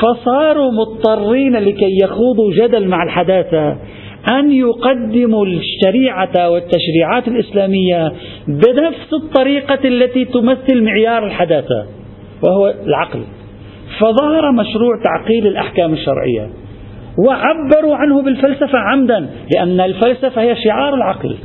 فصاروا 0.00 0.72
مضطرين 0.72 1.56
لكي 1.56 1.98
يخوضوا 2.02 2.52
جدل 2.52 2.88
مع 2.88 3.02
الحداثة 3.02 3.76
أن 4.28 4.52
يقدموا 4.52 5.46
الشريعة 5.46 6.50
والتشريعات 6.50 7.28
الإسلامية 7.28 8.12
بنفس 8.48 9.14
الطريقة 9.24 9.88
التي 9.88 10.24
تمثل 10.24 10.82
معيار 10.82 11.26
الحداثة 11.26 11.86
وهو 12.42 12.74
العقل. 12.86 13.20
فظهر 13.98 14.52
مشروع 14.52 15.02
تعقيل 15.04 15.46
الأحكام 15.46 15.92
الشرعية 15.92 16.50
وعبروا 17.26 17.96
عنه 17.96 18.22
بالفلسفة 18.22 18.78
عمدا 18.78 19.30
لأن 19.54 19.80
الفلسفة 19.80 20.42
هي 20.42 20.56
شعار 20.64 20.94
العقل. 20.94 21.36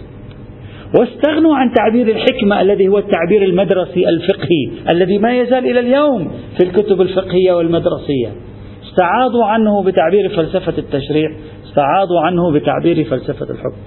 واستغنوا 0.99 1.55
عن 1.55 1.73
تعبير 1.73 2.07
الحكمة 2.07 2.61
الذي 2.61 2.87
هو 2.87 2.97
التعبير 2.97 3.43
المدرسي 3.43 4.09
الفقهي 4.09 4.89
الذي 4.89 5.17
ما 5.17 5.37
يزال 5.37 5.65
إلى 5.65 5.79
اليوم 5.79 6.31
في 6.57 6.63
الكتب 6.63 7.01
الفقهية 7.01 7.53
والمدرسية. 7.53 8.31
استعاضوا 8.89 9.45
عنه 9.45 9.83
بتعبير 9.83 10.29
فلسفة 10.29 10.73
التشريع 10.77 11.31
استعاضوا 11.67 12.19
عنه 12.21 12.51
بتعبير 12.51 13.03
فلسفة 13.03 13.51
الحكم. 13.51 13.77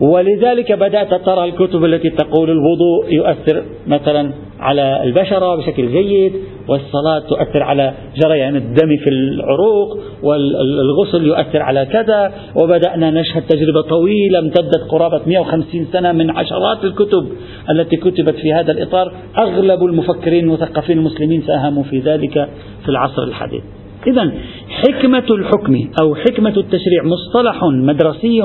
ولذلك 0.00 0.72
بدأت 0.72 1.14
ترى 1.14 1.44
الكتب 1.44 1.84
التي 1.84 2.10
تقول 2.10 2.50
الوضوء 2.50 3.12
يؤثر 3.12 3.62
مثلا 3.86 4.30
على 4.60 5.02
البشرة 5.04 5.56
بشكل 5.56 5.88
جيد 5.88 6.32
والصلاة 6.68 7.18
تؤثر 7.18 7.62
على 7.62 7.94
جريان 8.24 8.56
الدم 8.56 8.96
في 8.96 9.10
العروق 9.10 9.98
والغسل 10.22 11.26
يؤثر 11.26 11.62
على 11.62 11.86
كذا 11.86 12.32
وبدأنا 12.56 13.10
نشهد 13.10 13.42
تجربة 13.42 13.82
طويلة 13.88 14.38
امتدت 14.38 14.80
قرابة 14.90 15.20
150 15.26 15.86
سنة 15.92 16.12
من 16.12 16.30
عشرات 16.30 16.84
الكتب 16.84 17.28
التي 17.70 17.96
كتبت 17.96 18.34
في 18.34 18.52
هذا 18.52 18.72
الإطار. 18.72 19.12
أغلب 19.38 19.84
المفكرين 19.84 20.44
المثقفين 20.44 20.98
المسلمين 20.98 21.42
سأهموا 21.46 21.82
في 21.82 21.98
ذلك 21.98 22.48
في 22.82 22.88
العصر 22.88 23.22
الحديث. 23.22 23.62
إذا 24.06 24.32
حكمة 24.68 25.24
الحكم 25.30 25.88
أو 26.02 26.14
حكمة 26.14 26.56
التشريع 26.56 27.02
مصطلح 27.04 27.64
مدرسي 27.64 28.40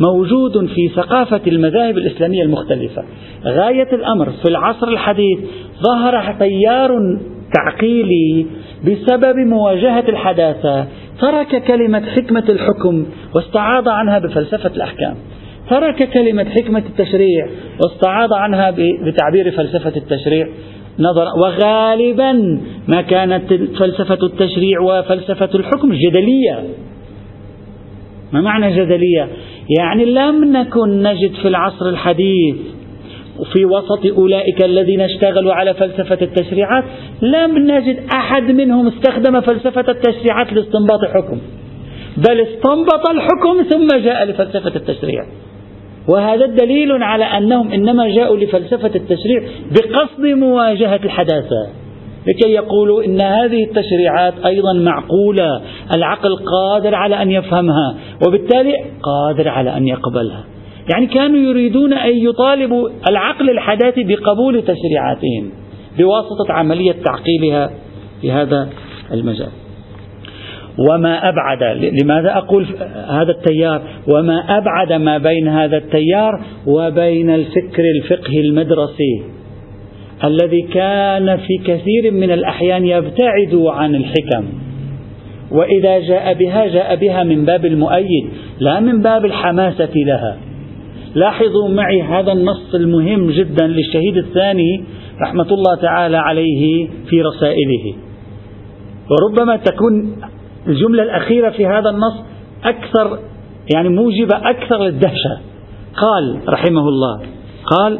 موجود 0.00 0.66
في 0.66 0.88
ثقافة 0.96 1.40
المذاهب 1.46 1.98
الإسلامية 1.98 2.42
المختلفة. 2.42 3.04
غاية 3.44 3.92
الأمر 3.92 4.30
في 4.30 4.48
العصر 4.50 4.88
الحديث 4.88 5.38
ظهر 5.82 6.34
تيار 6.38 7.18
تعقيلي 7.54 8.46
بسبب 8.84 9.36
مواجهة 9.36 10.04
الحداثة 10.08 10.86
ترك 11.20 11.62
كلمة 11.64 12.00
حكمة 12.00 12.44
الحكم 12.48 13.06
واستعاض 13.34 13.88
عنها 13.88 14.18
بفلسفة 14.18 14.70
الأحكام. 14.76 15.16
ترك 15.70 16.10
كلمة 16.10 16.44
حكمة 16.44 16.82
التشريع 16.86 17.48
واستعاض 17.80 18.32
عنها 18.32 18.70
بتعبير 19.06 19.50
فلسفة 19.50 19.92
التشريع. 19.96 20.48
نظر. 20.98 21.26
وغالبا 21.42 22.60
ما 22.88 23.02
كانت 23.02 23.54
فلسفة 23.78 24.18
التشريع 24.26 24.80
وفلسفة 24.80 25.50
الحكم 25.54 25.92
جدلية. 25.92 26.64
ما 28.32 28.40
معنى 28.40 28.76
جدلية؟ 28.76 29.28
يعني 29.78 30.04
لم 30.04 30.56
نكن 30.56 31.02
نجد 31.02 31.32
في 31.42 31.48
العصر 31.48 31.88
الحديث 31.88 32.56
وفي 33.38 33.64
وسط 33.64 34.18
أولئك 34.18 34.64
الذين 34.64 35.00
اشتغلوا 35.00 35.52
على 35.52 35.74
فلسفة 35.74 36.18
التشريعات 36.22 36.84
لم 37.22 37.58
نجد 37.58 37.98
أحد 38.14 38.42
منهم 38.42 38.86
استخدم 38.86 39.40
فلسفة 39.40 39.84
التشريعات 39.88 40.52
لاستنباط 40.52 41.04
حكم. 41.14 41.38
بل 42.16 42.40
استنبط 42.40 43.08
الحكم 43.10 43.62
ثم 43.70 43.88
جاء 44.04 44.24
لفلسفة 44.24 44.76
التشريع. 44.76 45.24
وهذا 46.08 46.46
دليل 46.46 47.02
على 47.02 47.24
أنهم 47.24 47.72
إنما 47.72 48.08
جاءوا 48.08 48.36
لفلسفة 48.36 48.90
التشريع 48.94 49.42
بقصد 49.70 50.24
مواجهة 50.24 51.00
الحداثة. 51.04 51.68
لكي 52.26 52.48
يقولوا 52.48 53.04
إن 53.04 53.20
هذه 53.20 53.64
التشريعات 53.64 54.34
أيضا 54.46 54.72
معقولة 54.72 55.62
العقل 55.94 56.36
قادر 56.36 56.94
على 56.94 57.22
أن 57.22 57.30
يفهمها 57.30 57.96
وبالتالي 58.26 58.72
قادر 59.02 59.48
على 59.48 59.76
أن 59.76 59.88
يقبلها. 59.88 60.44
يعني 60.92 61.06
كانوا 61.06 61.38
يريدون 61.38 61.92
أن 61.92 62.16
يطالبوا 62.16 62.88
العقل 63.08 63.50
الحداثي 63.50 64.04
بقبول 64.04 64.62
تشريعاتهم 64.62 65.50
بواسطة 65.98 66.52
عملية 66.52 66.92
تعقيلها 66.92 67.70
في 68.20 68.32
هذا 68.32 68.68
المجال. 69.12 69.65
وما 70.78 71.28
أبعد 71.28 71.62
لماذا 72.02 72.36
أقول 72.36 72.66
هذا 73.08 73.30
التيار؟ 73.30 73.82
وما 74.08 74.58
أبعد 74.58 74.92
ما 74.92 75.18
بين 75.18 75.48
هذا 75.48 75.76
التيار 75.76 76.40
وبين 76.66 77.30
الفكر 77.30 77.82
الفقهي 77.96 78.40
المدرسي 78.40 79.22
الذي 80.24 80.62
كان 80.62 81.36
في 81.36 81.58
كثير 81.66 82.12
من 82.12 82.30
الأحيان 82.30 82.86
يبتعد 82.86 83.54
عن 83.54 83.94
الحكم. 83.94 84.44
وإذا 85.50 85.98
جاء 85.98 86.34
بها 86.34 86.66
جاء 86.66 86.96
بها 86.96 87.24
من 87.24 87.44
باب 87.44 87.66
المؤيد 87.66 88.24
لا 88.58 88.80
من 88.80 89.02
باب 89.02 89.24
الحماسة 89.24 89.92
لها. 89.94 90.36
لاحظوا 91.14 91.68
معي 91.68 92.02
هذا 92.02 92.32
النص 92.32 92.74
المهم 92.74 93.30
جدا 93.30 93.66
للشهيد 93.66 94.16
الثاني 94.16 94.84
رحمة 95.22 95.46
الله 95.50 95.76
تعالى 95.82 96.16
عليه 96.16 96.88
في 97.08 97.22
رسائله. 97.22 97.94
وربما 99.10 99.56
تكون 99.56 100.16
الجملة 100.68 101.02
الأخيرة 101.02 101.50
في 101.50 101.66
هذا 101.66 101.90
النص 101.90 102.24
أكثر 102.64 103.18
يعني 103.74 103.88
موجبة 103.88 104.50
أكثر 104.50 104.84
للدهشة. 104.84 105.40
قال 105.96 106.40
رحمه 106.48 106.88
الله 106.88 107.20
قال 107.66 107.98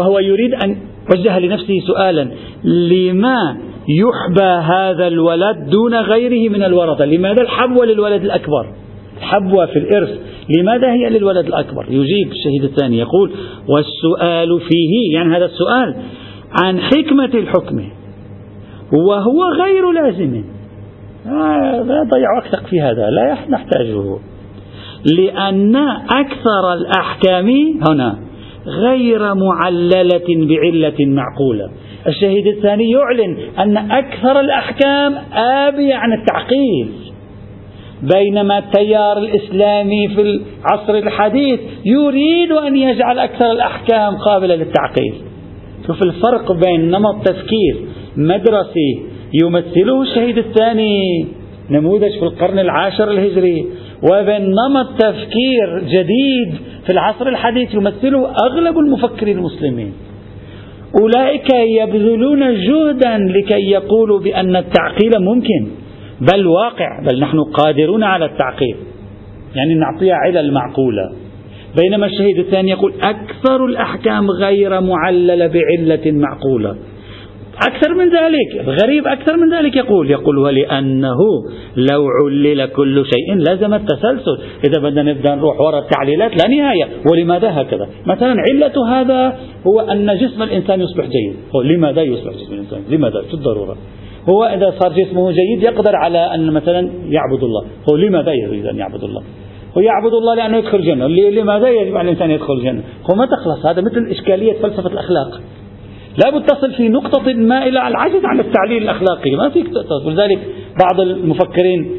وهو 0.00 0.18
يريد 0.18 0.54
أن 0.54 0.76
وجه 1.14 1.38
لنفسه 1.38 1.74
سؤالا 1.86 2.28
لما 2.64 3.56
يحبى 3.88 4.50
هذا 4.62 5.06
الولد 5.06 5.70
دون 5.70 5.94
غيره 5.94 6.52
من 6.52 6.62
الورثة؟ 6.62 7.04
لماذا 7.04 7.42
الحبوة 7.42 7.86
للولد 7.86 8.24
الأكبر؟ 8.24 8.66
الحبوة 9.18 9.66
في 9.66 9.78
الإرث 9.78 10.10
لماذا 10.58 10.92
هي 10.92 11.10
للولد 11.10 11.46
الأكبر؟ 11.46 11.84
يجيب 11.88 12.32
الشهيد 12.32 12.64
الثاني 12.64 12.98
يقول 12.98 13.32
والسؤال 13.68 14.60
فيه 14.60 15.14
يعني 15.14 15.36
هذا 15.36 15.44
السؤال 15.44 15.96
عن 16.62 16.80
حكمة 16.80 17.30
الحكم 17.34 17.88
وهو 18.92 19.44
غير 19.62 19.90
لازم. 19.90 20.44
لا 21.84 22.02
ضيع 22.10 22.36
وقتك 22.36 22.66
في 22.66 22.80
هذا 22.80 23.10
لا 23.10 23.36
نحتاجه. 23.48 24.18
لأن 25.16 25.76
أكثر 26.10 26.72
الأحكام 26.72 27.48
هنا 27.90 28.18
غير 28.66 29.34
معللة 29.34 30.26
بعلة 30.28 31.06
معقولة. 31.06 31.70
الشهيد 32.06 32.46
الثاني 32.46 32.90
يعلن 32.90 33.36
أن 33.58 33.76
أكثر 33.76 34.40
الأحكام 34.40 35.14
آبية 35.34 35.94
عن 35.94 36.12
التعقيل 36.12 36.88
بينما 38.02 38.58
التيار 38.58 39.18
الإسلامي 39.18 40.08
في 40.08 40.20
العصر 40.20 40.94
الحديث 40.94 41.60
يريد 41.84 42.52
أن 42.52 42.76
يجعل 42.76 43.18
أكثر 43.18 43.52
الأحكام 43.52 44.16
قابلة 44.16 44.54
للتعقيل 44.54 45.14
شوف 45.86 46.02
الفرق 46.02 46.52
بين 46.52 46.90
نمط 46.90 47.28
تفكير 47.28 47.76
مدرسي 48.16 49.02
يمثله 49.32 50.02
الشهيد 50.02 50.38
الثاني 50.38 51.26
نموذج 51.70 52.18
في 52.18 52.22
القرن 52.22 52.58
العاشر 52.58 53.10
الهجري. 53.10 53.66
وبين 54.02 54.42
نمط 54.42 54.88
تفكير 54.98 55.80
جديد 55.84 56.54
في 56.86 56.92
العصر 56.92 57.28
الحديث 57.28 57.74
يمثله 57.74 58.30
أغلب 58.46 58.78
المفكرين 58.78 59.38
المسلمين. 59.38 59.92
أولئك 61.00 61.54
يبذلون 61.54 62.54
جهدا 62.54 63.18
لكي 63.18 63.70
يقولوا 63.70 64.20
بأن 64.20 64.56
التعقيل 64.56 65.12
ممكن 65.20 65.68
بل 66.32 66.46
واقع 66.46 66.88
بل 67.08 67.20
نحن 67.20 67.40
قادرون 67.40 68.02
على 68.02 68.24
التعقيد 68.24 68.76
يعني 69.54 69.74
نعطيها 69.74 70.14
علل 70.14 70.52
معقولة. 70.52 71.12
بينما 71.82 72.06
الشهيد 72.06 72.38
الثاني 72.38 72.70
يقول 72.70 72.92
أكثر 73.02 73.64
الأحكام 73.64 74.30
غير 74.30 74.80
معللة 74.80 75.46
بعلة 75.46 76.12
معقولة. 76.12 76.76
أكثر 77.66 77.94
من 77.94 78.04
ذلك 78.04 78.78
غريب 78.82 79.06
أكثر 79.06 79.36
من 79.36 79.54
ذلك 79.54 79.76
يقول 79.76 80.10
يقول 80.10 80.38
ولأنه 80.38 81.18
لو 81.76 82.06
علل 82.22 82.66
كل 82.66 83.04
شيء 83.04 83.34
لازم 83.34 83.74
التسلسل. 83.74 84.38
إذا 84.68 84.82
بدنا 84.82 85.02
نبدأ 85.02 85.34
نروح 85.34 85.60
وراء 85.60 85.80
التعليلات 85.80 86.30
لا 86.42 86.48
نهاية 86.56 86.88
ولماذا 87.12 87.60
هكذا؟ 87.60 87.88
مثلا 88.06 88.34
علة 88.50 88.88
هذا 88.88 89.38
هو 89.66 89.80
أن 89.80 90.18
جسم 90.18 90.42
الإنسان 90.42 90.80
يصبح 90.80 91.04
جيد. 91.04 91.36
لماذا 91.64 92.02
يصبح 92.02 92.32
جسم 92.32 92.54
الإنسان؟ 92.54 92.80
لماذا؟ 92.90 93.22
شو 93.30 93.36
الضرورة. 93.36 93.76
هو 94.30 94.44
إذا 94.44 94.74
صار 94.80 94.92
جسمه 94.92 95.30
جيد 95.30 95.62
يقدر 95.62 95.96
على 95.96 96.18
أن 96.18 96.52
مثلا 96.52 96.80
يعبد 97.08 97.42
الله. 97.42 97.64
هو 97.90 97.96
لماذا 97.96 98.32
يريد 98.32 98.66
أن 98.66 98.76
يعبد 98.76 99.04
الله؟ 99.04 99.22
هو 99.76 99.80
يعبد 99.80 100.12
الله 100.12 100.34
لأنه 100.34 100.56
يدخل 100.56 100.78
الجنة. 100.78 101.06
لماذا 101.06 101.68
يجب 101.68 101.96
على 101.96 102.08
الإنسان 102.08 102.30
يدخل 102.30 102.54
الجنة؟ 102.54 102.82
هو 103.10 103.14
ما 103.14 103.26
تخلص. 103.26 103.66
هذا 103.66 103.80
مثل 103.80 104.06
إشكالية 104.10 104.52
فلسفة 104.52 104.92
الأخلاق. 104.92 105.40
لابد 106.24 106.46
تصل 106.46 106.72
في 106.72 106.88
نقطة 106.88 107.32
ما 107.32 107.62
إلى 107.62 107.88
العجز 107.88 108.24
عن 108.24 108.40
التعليل 108.40 108.82
الأخلاقي. 108.82 109.30
ما 109.30 109.48
فيك 109.48 109.66
ولذلك 110.06 110.38
بعض 110.80 111.00
المفكرين 111.00 111.90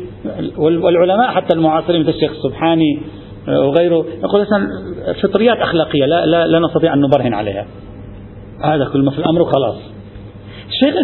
والعلماء 0.58 1.28
حتى 1.28 1.56
المعاصرين 1.56 2.02
مثل 2.02 2.10
الشيخ 2.10 2.32
السبحاني 2.32 3.00
آه، 3.48 3.68
وغيره 3.68 4.06
يقول 4.24 4.42
مثلا 4.42 4.68
فطريات 5.24 5.58
أخلاقية 5.58 6.06
لا, 6.06 6.26
لا, 6.26 6.48
لا 6.48 6.60
نستطيع 6.60 6.94
أن 6.94 7.02
نبرهن 7.02 7.34
عليها. 7.34 7.66
هذا 8.64 8.86
كل 8.94 9.02
ما 9.02 9.12
في 9.12 9.20
الأمر 9.20 9.44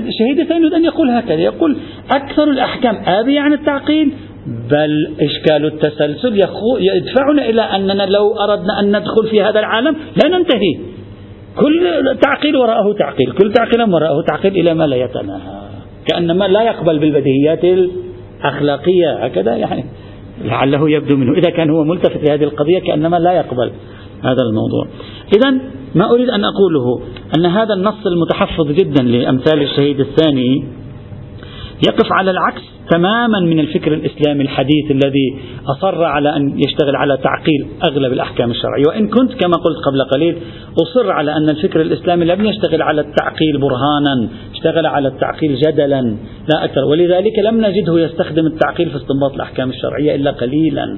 الشهيد 0.08 0.40
الثاني 0.40 0.62
يريد 0.62 0.74
أن 0.74 0.86
يقول 0.86 1.10
هكذا. 1.10 1.42
يقول 1.42 1.78
أكثر 2.16 2.44
الأحكام 2.44 2.96
آبية 3.06 3.40
عن 3.40 3.54
التعقيد 3.54 4.14
بل 4.48 5.16
إشكال 5.22 5.66
التسلسل 5.66 6.40
يدفعنا 6.80 7.50
إلى 7.50 7.62
أننا 7.62 8.04
لو 8.04 8.34
أردنا 8.34 8.80
أن 8.80 8.88
ندخل 8.98 9.28
في 9.30 9.44
هذا 9.44 9.60
العالم 9.60 9.96
لا 10.24 10.38
ننتهي. 10.38 10.80
كل 11.56 12.18
تعقيل 12.22 12.58
وراءه 12.58 12.94
تعقيل 12.94 13.32
كل 13.32 13.54
تعقيل 13.54 13.94
وراءه 13.94 14.22
تعقيل 14.22 14.52
إلى 14.52 14.74
ما 14.74 14.88
لا 14.88 14.96
يتناهى. 14.96 15.66
كأنما 16.08 16.48
لا 16.48 16.64
يقبل 16.64 17.00
بالبديهيات 17.00 17.64
الأخلاقية 17.64 19.26
هكذا 19.26 19.56
يعني 19.56 19.86
لعله 20.44 20.90
يبدو 20.90 21.16
منه. 21.16 21.34
إذا 21.34 21.50
كان 21.50 21.70
هو 21.70 21.84
ملتفت 21.84 22.30
لهذه 22.30 22.44
القضية 22.44 22.80
كأنما 22.80 23.18
لا 23.18 23.32
يقبل 23.32 23.72
هذا 24.24 24.42
الموضوع. 24.50 24.88
إذا 25.38 25.52
ما 25.96 26.12
أريد 26.12 26.30
أن 26.30 26.44
أقوله 26.44 27.02
أن 27.38 27.46
هذا 27.46 27.74
النص 27.74 28.06
المتحفظ 28.06 28.72
جدا 28.72 29.04
لأمثال 29.04 29.62
الشهيد 29.62 30.00
الثاني 30.00 30.66
يقف 31.88 32.12
على 32.12 32.32
العكس 32.32 32.75
تماما 32.90 33.40
من 33.40 33.60
الفكر 33.60 33.94
الإسلامي 33.94 34.44
الحديث 34.44 34.92
الذي 34.92 35.40
أصر 35.68 36.04
على 36.04 36.36
أن 36.36 36.60
يشتغل 36.60 36.96
على 36.96 37.18
تعقيل 37.18 37.66
أغلب 37.90 38.14
الأحكام 38.14 38.52
الشرعية. 38.52 38.84
وإن 38.88 39.08
كنت 39.08 39.34
كما 39.34 39.54
قلت 39.54 39.78
قبل 39.86 40.04
قليل 40.14 40.38
أصر 40.84 41.12
على 41.12 41.38
أن 41.38 41.50
الفكر 41.50 41.82
الإسلامي 41.82 42.26
لم 42.26 42.46
يشتغل 42.46 42.82
على 42.82 43.02
التعقيل 43.02 43.58
برهانا 43.58 44.30
اشتغل 44.54 44.86
على 44.86 45.08
التعقيل 45.08 45.56
جدلا 45.56 46.02
لا 46.54 46.64
أكثر. 46.64 46.84
ولذلك 46.86 47.40
لم 47.40 47.66
نجده 47.66 48.00
يستخدم 48.00 48.46
التعقيل 48.46 48.90
في 48.90 48.96
استنباط 48.96 49.34
الأحكام 49.34 49.70
الشرعية 49.70 50.16
إلا 50.16 50.32
قليلا. 50.32 50.98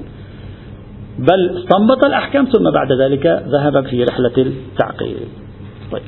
بل 1.18 1.58
استنبط 1.58 2.04
الأحكام 2.04 2.44
ثم 2.44 2.70
بعد 2.70 2.92
ذلك 2.92 3.26
ذهب 3.48 3.86
في 3.86 4.04
رحلة 4.04 4.32
التعقيل. 4.36 5.16
طيب. 5.92 6.02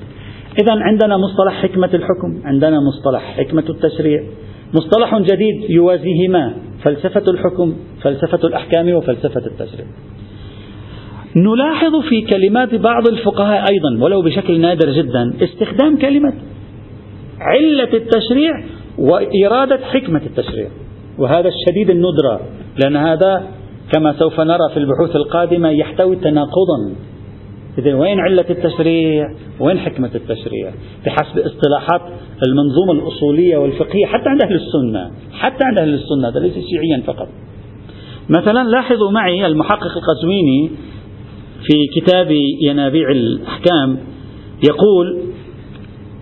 إذا 0.62 0.72
عندنا 0.72 1.16
مصطلح 1.16 1.62
حكمة 1.62 1.90
الحكم 1.94 2.42
عندنا 2.44 2.80
مصطلح 2.80 3.22
حكمة 3.36 3.64
التشريع. 3.68 4.22
مصطلح 4.74 5.18
جديد 5.18 5.70
يوازيهما 5.70 6.54
فلسفة 6.84 7.24
الحكم 7.32 7.76
فلسفة 8.02 8.48
الأحكام 8.48 8.94
وفلسفة 8.94 9.46
التشريع 9.46 9.86
نلاحظ 11.36 11.96
في 12.08 12.22
كلمات 12.22 12.74
بعض 12.74 13.08
الفقهاء 13.08 13.64
أيضا 13.72 14.04
ولو 14.04 14.22
بشكل 14.22 14.60
نادر 14.60 14.90
جدا 14.90 15.32
استخدام 15.42 15.96
كلمة 15.98 16.32
علة 17.40 17.92
التشريع 17.94 18.64
وإرادة 18.98 19.76
حكمة 19.76 20.22
التشريع. 20.26 20.68
وهذا 21.18 21.48
الشديد 21.48 21.90
الندرة 21.90 22.40
لأن 22.84 22.96
هذا 22.96 23.44
كما 23.92 24.12
سوف 24.18 24.40
نرى 24.40 24.70
في 24.74 24.76
البحوث 24.76 25.16
القادمة 25.16 25.70
يحتوي 25.70 26.16
تناقضا 26.16 26.94
إذا 27.80 27.94
وين 27.94 28.20
علة 28.20 28.44
التشريع؟ 28.50 29.28
وين 29.60 29.78
حكمة 29.78 30.10
التشريع؟ 30.14 30.72
بحسب 31.06 31.38
اصطلاحات 31.38 32.00
المنظومة 32.46 32.92
الأصولية 32.92 33.56
والفقهية 33.56 34.06
حتى 34.06 34.28
عند 34.28 34.42
أهل 34.42 34.54
السنة 34.54 35.10
حتى 35.32 35.64
عند 35.64 35.78
أهل 35.78 35.94
السنة 35.94 36.28
هذا 36.28 36.40
ليس 36.40 36.52
شيعيا 36.52 37.02
فقط. 37.06 37.28
مثلا 38.28 38.68
لاحظوا 38.68 39.10
معي 39.10 39.46
المحقق 39.46 39.96
القزويني 39.96 40.70
في 41.62 42.00
كتاب 42.00 42.30
ينابيع 42.62 43.10
الأحكام 43.10 43.98
يقول 44.68 45.29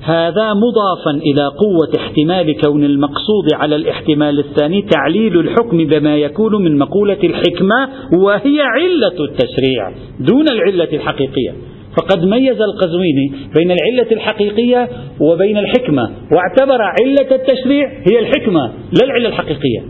هذا 0.08 0.54
مضافا 0.54 1.10
إلى 1.10 1.46
قوة 1.46 1.90
احتمال 1.96 2.60
كون 2.60 2.84
المقصود 2.84 3.54
على 3.54 3.76
الاحتمال 3.76 4.38
الثاني 4.38 4.82
تعليل 4.82 5.40
الحكم 5.40 5.84
بما 5.84 6.16
يكون 6.16 6.64
من 6.64 6.78
مقولة 6.78 7.18
الحكمة 7.24 7.88
وهي 8.24 8.60
علة 8.60 9.24
التشريع 9.24 9.90
دون 10.20 10.48
العلة 10.48 10.88
الحقيقية. 10.92 11.52
فقد 11.96 12.24
ميز 12.24 12.60
القزويني 12.60 13.32
بين 13.56 13.70
العلة 13.70 14.12
الحقيقية 14.12 14.88
وبين 15.20 15.58
الحكمة 15.58 16.10
واعتبر 16.32 16.82
علة 16.82 17.36
التشريع 17.36 17.88
هي 18.10 18.18
الحكمة 18.18 18.72
لا 19.00 19.04
العلة 19.04 19.28
الحقيقية. 19.28 19.80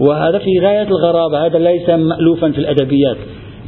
وهذا 0.00 0.38
في 0.38 0.58
غاية 0.60 0.82
الغرابة 0.88 1.46
هذا 1.46 1.58
ليس 1.58 1.88
مألوفا 1.88 2.50
في 2.50 2.58
الأدبيات. 2.58 3.16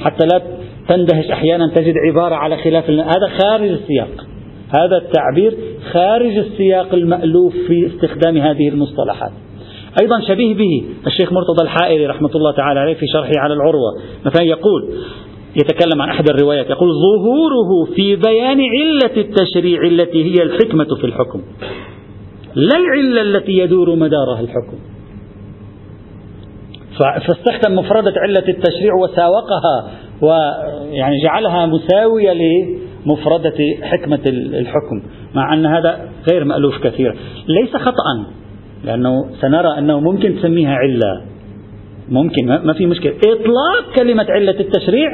حتى 0.01 0.27
لا 0.27 0.43
تندهش 0.89 1.31
أحيانا 1.31 1.69
تجد 1.75 1.95
عبارة 2.09 2.35
على 2.35 2.57
خلاف 2.57 2.91
هذا 2.91 3.29
خارج 3.43 3.69
السياق. 3.71 4.34
هذا 4.69 4.97
التعبير 4.97 5.57
خارج 5.93 6.37
السياق 6.37 6.95
المألوف 6.95 7.55
في 7.67 7.87
استخدام 7.87 8.37
هذه 8.37 8.69
المصطلحات. 8.69 9.33
أيضا 10.03 10.21
شبيه 10.21 10.55
به 10.55 10.85
الشيخ 11.07 11.33
مرتضى 11.33 11.63
الحائري 11.63 12.07
رحمة 12.07 12.31
الله 12.35 12.53
تعالى 12.53 12.81
عليه 12.81 12.95
في 12.95 13.07
شرحه 13.07 13.33
على 13.37 13.55
العروة. 13.55 13.93
مثلا 14.27 14.45
يقول 14.47 14.95
يتكلم 15.57 16.03
عن 16.03 16.09
أحد 16.09 16.29
الروايات 16.31 16.71
يقول 16.71 16.89
ظهوره 16.89 17.95
في 17.97 18.17
بيان 18.17 18.61
علة 18.61 19.17
التشريع 19.17 19.83
التي 19.83 20.25
هي 20.25 20.43
الحكمة 20.43 20.97
في 21.01 21.05
الحكم 21.05 21.43
لا 22.55 22.77
العلة 22.77 23.23
التي 23.23 23.53
يدور 23.53 23.95
مدارها 23.95 24.41
الحكم. 24.41 24.79
فاستخدم 26.99 27.77
مفردة 27.77 28.13
علة 28.17 28.49
التشريع 28.49 28.95
وساوقها 29.03 29.91
ويعني 30.23 31.23
جعلها 31.23 31.67
مساوية 31.67 32.33
لمفردة 33.07 33.55
حكمة 33.83 34.21
الحكم 34.27 35.03
مع 35.35 35.55
أن 35.55 35.67
هذا 35.67 36.09
غير 36.31 36.45
مألوف 36.45 36.79
كثيرا. 36.79 37.15
ليس 37.49 37.77
خطأ 37.77 38.27
لأنه 38.85 39.27
سنرى 39.41 39.79
أنه 39.79 40.01
ممكن 40.01 40.37
تسميها 40.37 40.75
علة. 40.75 41.23
ممكن 42.09 42.47
ما 42.47 42.73
في 42.73 42.87
مشكلة. 42.87 43.13
إطلاق 43.13 43.95
كلمة 43.97 44.27
علة 44.29 44.61
التشريع 44.61 45.11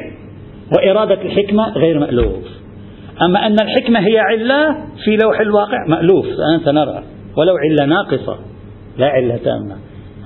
وإرادة 0.77 1.23
الحكمة 1.23 1.73
غير 1.73 1.99
مألوف. 1.99 2.45
أما 3.23 3.47
أن 3.47 3.57
الحكمة 3.63 3.99
هي 4.01 4.19
علة 4.19 4.77
في 5.05 5.17
لوح 5.25 5.41
الواقع 5.41 5.87
مألوف. 5.89 6.27
سنرى. 6.65 7.03
ولو 7.37 7.55
علة 7.57 7.87
ناقصة 7.87 8.39
لا 8.99 9.07
علة 9.07 9.37
تامة. 9.37 9.77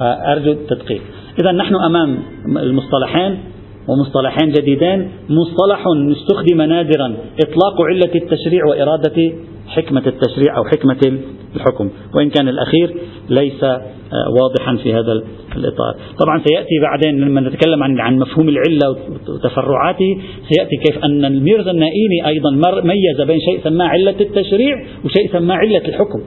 أرجو 0.00 0.53
التدقيق. 0.53 1.03
إذا 1.40 1.53
نحن 1.53 1.74
أمام 1.74 2.18
المصطلحين. 2.46 3.38
ومصطلحين 3.88 4.52
جديدين. 4.52 5.08
مصطلح 5.28 5.84
استخدم 6.12 6.62
نادرا. 6.62 7.16
إطلاق 7.44 7.80
علة 7.80 8.14
التشريع 8.14 8.64
وإرادة 8.70 9.32
حكمة 9.68 10.02
التشريع 10.06 10.56
أو 10.56 10.64
حكمة 10.64 11.18
الحكم. 11.56 11.90
وإن 12.14 12.30
كان 12.30 12.48
الأخير 12.48 12.94
ليس 13.28 13.64
آه، 13.64 14.30
واضحا 14.40 14.76
في 14.76 14.94
هذا 14.94 15.22
الإطار. 15.56 15.94
طبعا 16.18 16.42
سيأتي 16.44 16.74
بعدين 16.82 17.20
لما 17.20 17.40
نتكلم 17.40 17.82
عن 17.82 18.00
عن 18.00 18.18
مفهوم 18.18 18.48
العلة 18.48 18.96
وتفرعاته 19.28 20.18
سيأتي 20.48 20.76
كيف 20.76 21.04
أن 21.04 21.24
الميرزا 21.24 21.70
النائيني 21.70 22.26
أيضا 22.26 22.50
ميز 22.84 23.20
بين 23.20 23.40
شيء 23.40 23.60
سماه 23.64 23.86
علة 23.86 24.14
التشريع 24.20 24.84
وشيء 25.04 25.32
سماه 25.32 25.56
علة 25.56 25.88
الحكم. 25.88 26.20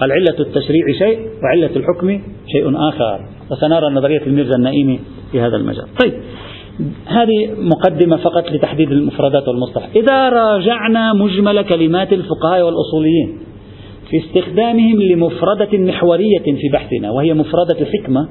قال 0.00 0.12
علة 0.12 0.40
التشريع 0.40 0.84
شيء 0.98 1.18
وعلة 1.42 1.70
الحكم 1.76 2.20
شيء 2.52 2.88
آخر؟ 2.88 3.20
وسنرى 3.50 3.94
نظرية 3.94 4.22
الميرزا 4.26 4.56
النائمي 4.56 5.00
في 5.32 5.40
هذا 5.40 5.56
المجال. 5.56 5.84
طيب 6.02 6.12
هذه 7.06 7.50
مقدمة 7.58 8.16
فقط 8.16 8.50
لتحديد 8.50 8.92
المفردات 8.92 9.48
والمصطلح. 9.48 9.88
إذا 9.96 10.28
راجعنا 10.28 11.12
مجمل 11.12 11.62
كلمات 11.62 12.12
الفقهاء 12.12 12.62
والأصوليين 12.62 13.38
في 14.10 14.16
استخدامهم 14.16 15.02
لمفردة 15.02 15.78
محورية 15.78 16.44
في 16.44 16.68
بحثنا 16.72 17.10
وهي 17.10 17.34
مفردة 17.34 17.80
الحكمة 17.80 18.28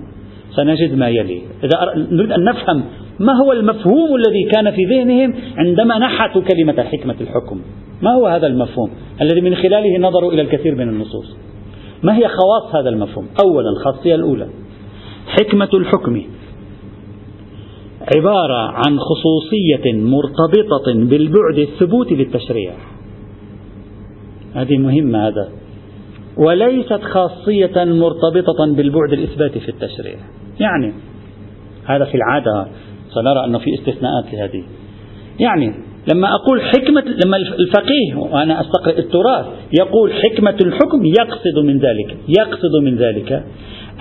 سنجد 0.56 0.98
ما 0.98 1.10
يلي. 1.10 1.42
إذا 1.64 2.06
نريد 2.12 2.32
أن 2.32 2.44
نفهم 2.44 2.84
ما 3.20 3.34
هو 3.34 3.52
المفهوم 3.52 4.16
الذي 4.16 4.44
كان 4.56 4.72
في 4.72 4.86
ذهنهم 4.86 5.34
عندما 5.58 5.98
نحتوا 6.00 6.42
كلمة 6.42 6.84
حكمة 6.84 7.16
الحكم. 7.22 7.62
ما 8.02 8.14
هو 8.16 8.28
هذا 8.28 8.48
المفهوم 8.48 8.90
الذي 9.22 9.42
من 9.42 9.56
خلاله 9.56 9.98
نظروا 9.98 10.34
إلى 10.34 10.42
الكثير 10.42 10.76
من 10.76 10.90
النصوص؟ 10.90 11.36
ما 12.04 12.18
هي 12.18 12.28
خواص 12.28 12.76
هذا 12.76 12.90
المفهوم؟ 12.90 13.28
أولا 13.46 13.70
الخاصية 13.70 14.16
الأولى 14.16 14.48
حكمة 15.28 15.70
الحكم. 15.74 16.24
عبارة 18.16 18.72
عن 18.72 19.00
خصوصية 19.00 19.94
مرتبطة 19.94 20.94
بالبعد 20.94 21.58
الثبوتي 21.58 22.16
للتشريع 22.16 22.74
هذه 24.54 24.78
مهمة 24.78 25.28
هذا. 25.28 25.50
وليست 26.38 27.02
خاصية 27.02 27.84
مرتبطة 27.84 28.76
بالبعد 28.76 29.13
الإثباتي 29.13 29.60
في 29.60 29.70
التشريع. 29.70 30.16
يعني 30.60 30.94
هذا 31.86 32.06
في 32.06 32.16
العادة 32.16 32.68
سنرى 33.13 33.46
أنه 33.46 33.58
في 33.60 33.74
استثناءات 33.74 34.34
لهذه 34.34 34.63
يعني 35.39 35.74
لما 36.13 36.36
أقول 36.36 36.62
حكمة 36.62 37.04
لما 37.26 37.38
الفقيه 37.38 38.16
وأنا 38.16 38.62
أستقرأ 38.62 39.00
التراث 39.00 39.46
يقول 39.80 40.13
حكمة 40.13 40.58
الحكم 40.66 41.06
يقصد 41.06 41.66
من 41.66 41.78
ذلك 41.78 42.18
يقصد 42.39 42.76
من 42.84 42.96
ذلك 42.96 43.44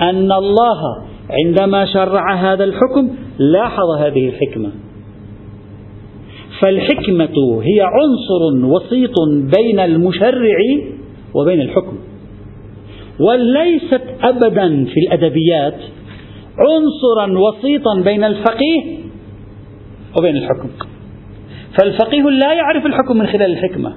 أن 0.01 0.33
الله 0.33 0.81
عندما 1.33 1.87
شرع 1.87 2.35
هذا 2.35 2.65
الحكم 2.65 3.11
لاحظ 3.39 3.91
هذه 3.99 4.29
الحكمة. 4.29 4.71
فالحكمة 6.61 7.63
هي 7.63 7.81
عنصر 7.81 8.67
وسيط 8.67 9.15
بين 9.57 9.81
المشرع 9.81 10.59
وبين 11.35 11.61
الحكم. 11.61 11.97
وليست 13.21 14.03
أبدا 14.23 14.85
في 14.85 15.01
الأدبيات 15.07 15.79
عنصرا 16.59 17.39
وسيطا 17.39 18.01
بين 18.05 18.25
الفقيه 18.25 18.99
وبين 20.19 20.37
الحكم. 20.37 20.69
فالفقيه 21.79 22.23
لا 22.23 22.53
يعرف 22.53 22.87
الحكم 22.87 23.17
من 23.17 23.27
خلال 23.27 23.53
الحكمة. 23.53 23.93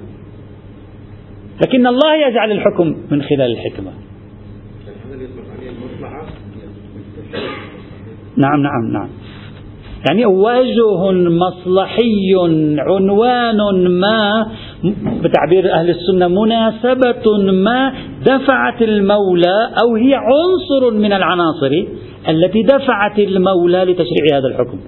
لكن 1.66 1.86
الله 1.86 2.28
يجعل 2.28 2.52
الحكم 2.52 2.96
من 3.10 3.22
خلال 3.22 3.52
الحكمة. 3.52 3.92
نعم 8.36 8.62
نعم 8.62 8.92
نعم. 8.92 9.08
يعني 10.08 10.26
وجه 10.26 11.12
مصلحي 11.12 12.34
عنوان 12.78 13.88
ما 14.00 14.46
بتعبير 15.22 15.72
أهل 15.72 15.90
السنة 15.90 16.28
مناسبة 16.28 17.52
ما 17.52 17.92
دفعت 18.26 18.82
المولى 18.82 19.70
أو 19.82 19.94
هي 19.96 20.14
عنصر 20.14 20.96
من 20.96 21.12
العناصر 21.12 21.70
التي 22.28 22.62
دفعت 22.62 23.18
المولى 23.18 23.84
لتشريع 23.84 24.38
هذا 24.38 24.48
الحكم. 24.48 24.78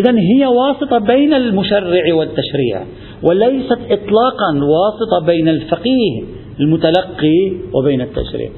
إذا 0.00 0.10
هي 0.10 0.46
واسطة 0.46 0.98
بين 0.98 1.34
المشرع 1.34 2.14
والتشريع 2.14 2.82
وليست 3.22 3.78
إطلاقا 3.90 4.50
واسطة 4.54 5.26
بين 5.26 5.48
الفقيه 5.48 6.22
المتلقي 6.60 7.52
وبين 7.74 8.00
التشريع. 8.00 8.50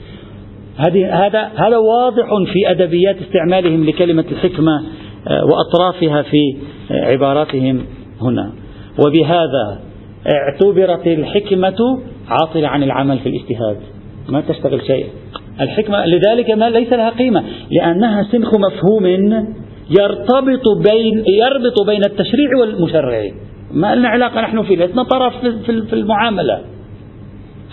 هذه 0.76 1.26
هذا 1.26 1.40
هذا 1.40 1.76
واضح 1.76 2.26
في 2.52 2.70
أدبيات 2.70 3.16
استعمالهم 3.22 3.84
لكلمة 3.84 4.24
الحكمة 4.32 4.82
آه، 5.28 5.44
وأطرافها 5.44 6.22
في 6.22 6.56
آه، 6.90 7.04
عباراتهم 7.04 7.84
هنا. 8.22 8.52
وبهذا 9.06 9.80
اعتبرت 10.34 11.06
الحكمة 11.06 12.00
عاطلة 12.28 12.68
عن 12.68 12.82
العمل 12.82 13.18
في 13.18 13.28
الاجتهاد. 13.28 13.76
ما 14.28 14.40
تشتغل 14.40 14.86
شيء 14.86 15.06
الحكمة 15.60 16.06
لذلك 16.06 16.50
ما 16.50 16.70
ليس 16.70 16.92
لها 16.92 17.10
قيمة 17.10 17.44
لأنها 17.70 18.22
سنخ 18.32 18.54
مفهوم 18.54 19.06
يرتبط 20.00 20.90
بين 20.90 21.24
يربط 21.28 21.86
بين 21.86 22.00
التشريع 22.04 22.48
والمشرع. 22.60 23.30
ما 23.72 23.94
لنا 23.94 24.08
علاقة 24.08 24.40
نحن 24.40 24.62
فيه 24.62 24.76
لسنا 24.76 25.02
طرف 25.02 25.32
في 25.66 25.92
المعاملة. 25.92 26.73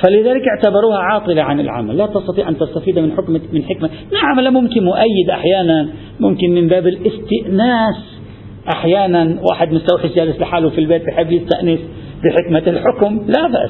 فلذلك 0.03 0.41
اعتبروها 0.47 0.97
عاطلة 0.97 1.43
عن 1.43 1.59
العمل. 1.59 1.97
لا 1.97 2.05
تستطيع 2.05 2.49
أن 2.49 2.57
تستفيد 2.57 2.99
من 2.99 3.11
حكمة 3.11 3.41
من 3.53 3.63
حكمة. 3.63 3.89
نعم 4.11 4.53
ممكن 4.53 4.83
مؤيد 4.83 5.29
أحيانا 5.29 5.89
ممكن 6.19 6.49
من 6.49 6.67
باب 6.67 6.87
الاستئناس. 6.87 7.95
أحيانا 8.73 9.39
واحد 9.49 9.73
مستوحش 9.73 10.09
جالس 10.15 10.39
لحاله 10.39 10.69
في 10.69 10.77
البيت 10.77 11.05
بحب 11.05 11.31
يستأنس 11.31 11.79
بحكمة 12.23 12.71
الحكم 12.71 13.25
لا 13.27 13.47
بأس. 13.47 13.69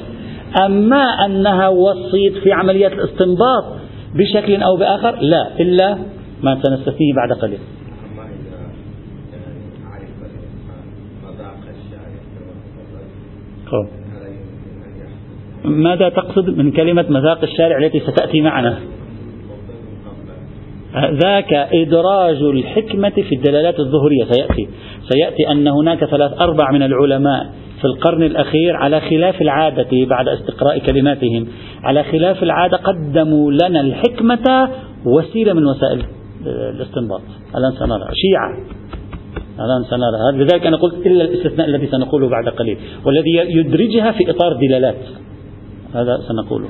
أما 0.64 1.26
أنها 1.26 1.68
وسيط 1.68 2.34
في 2.42 2.52
عمليات 2.52 2.92
الاستنباط 2.92 3.64
بشكل 4.14 4.62
أو 4.62 4.76
بآخر 4.76 5.18
لا 5.20 5.60
إلا 5.60 5.98
ما 6.42 6.62
سنستثنيه 6.62 7.14
بعد 7.14 7.32
قليل. 7.32 7.58
ماذا 15.64 16.08
تقصد 16.08 16.58
من 16.58 16.70
كلمة 16.70 17.04
مذاق 17.08 17.42
الشارع 17.42 17.78
التي 17.78 18.00
ستأتي 18.00 18.40
معنا؟ 18.40 18.78
ذاك 21.24 21.52
إدراج 21.52 22.42
الحكمة 22.42 23.10
في 23.10 23.34
الدلالات 23.34 23.80
الظهرية. 23.80 24.24
سيأتي. 24.24 24.68
سيأتي 25.08 25.50
أن 25.50 25.68
هناك 25.68 26.04
ثلاث 26.04 26.40
أربع 26.40 26.70
من 26.70 26.82
العلماء 26.82 27.46
في 27.80 27.84
القرن 27.84 28.22
الأخير 28.22 28.76
على 28.76 29.00
خلاف 29.00 29.42
العادة 29.42 30.06
بعد 30.06 30.28
استقراء 30.28 30.78
كلماتهم. 30.78 31.46
على 31.82 32.02
خلاف 32.02 32.42
العادة 32.42 32.76
قدموا 32.76 33.52
لنا 33.52 33.80
الحكمة 33.80 34.68
وسيلة 35.04 35.52
من 35.52 35.66
وسائل 35.66 36.02
الاستنباط. 36.46 37.22
الآن 37.56 37.72
سنرى. 37.72 38.08
شيعة. 38.14 38.50
الآن 39.54 39.82
سنرى. 39.90 40.44
لذلك 40.44 40.66
أنا 40.66 40.76
قلت 40.76 41.06
إلا 41.06 41.24
الاستثناء 41.24 41.66
الذي 41.68 41.86
سنقوله 41.86 42.28
بعد 42.28 42.48
قليل. 42.48 42.78
والذي 43.04 43.30
يدرجها 43.58 44.12
في 44.12 44.30
إطار 44.30 44.52
دلالات. 44.52 44.96
هذا 45.94 46.20
سنقوله. 46.28 46.68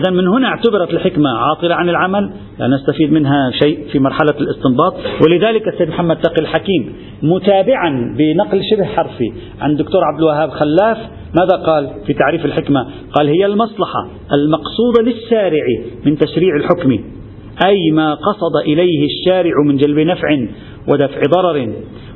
إذا 0.00 0.10
من 0.10 0.28
هنا 0.28 0.48
اعتبرت 0.48 0.90
الحكمة 0.90 1.30
عاطلة 1.30 1.74
عن 1.74 1.88
العمل 1.88 2.32
لا 2.58 2.66
نستفيد 2.66 3.12
منها 3.12 3.50
شيء 3.62 3.86
في 3.92 3.98
مرحلة 3.98 4.34
الاستنباط. 4.40 4.94
ولذلك 5.26 5.68
السيد 5.68 5.88
محمد 5.88 6.16
تقي 6.16 6.42
الحكيم 6.42 6.92
متابعا 7.22 8.16
بنقل 8.18 8.60
شبه 8.70 8.84
حرفي 8.84 9.32
عن 9.60 9.76
دكتور 9.76 10.04
عبد 10.04 10.18
الوهاب 10.18 10.50
خلاف 10.50 10.98
ماذا 11.34 11.56
قال 11.66 11.90
في 12.06 12.12
تعريف 12.12 12.44
الحكمة؟ 12.44 12.86
قال 13.12 13.28
هي 13.28 13.46
المصلحة 13.46 14.08
المقصودة 14.32 15.02
للشارع 15.02 15.64
من 16.04 16.18
تشريع 16.18 16.56
الحكم 16.56 16.98
أي 17.66 17.90
ما 17.90 18.14
قصد 18.14 18.56
إليه 18.66 19.06
الشارع 19.06 19.52
من 19.66 19.76
جلب 19.76 19.98
نفع 19.98 20.28
ودفع 20.88 21.20
ضرر. 21.36 21.72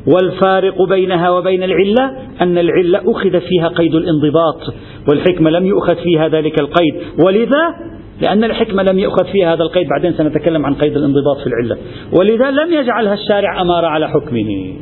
والفارق 0.07 0.83
بينها 0.83 1.31
وبين 1.31 1.63
العلة 1.63 2.13
أن 2.41 2.59
العلة 2.59 2.99
أخذ 2.99 3.41
فيها 3.41 3.69
قيد 3.69 3.95
الانضباط 3.95 4.75
والحكمة 5.09 5.51
لم 5.51 5.67
يؤخذ 5.67 5.97
فيها 5.97 6.29
ذلك 6.29 6.61
القيد. 6.61 6.95
ولذا؟ 7.25 7.75
لأن 8.21 8.45
الحكمة 8.45 8.83
لم 8.83 8.99
يؤخذ 8.99 9.25
فيها 9.33 9.55
هذا 9.55 9.63
القيد. 9.63 9.89
بعدين 9.89 10.13
سنتكلم 10.13 10.67
عن 10.67 10.75
قيد 10.75 10.97
الانضباط 10.97 11.37
في 11.39 11.47
العلة. 11.47 11.77
ولذا 12.19 12.51
لم 12.51 12.73
يجعلها 12.73 13.15
الشارع 13.15 13.61
أمارة 13.61 13.87
على 13.87 14.09
حكمه. 14.09 14.73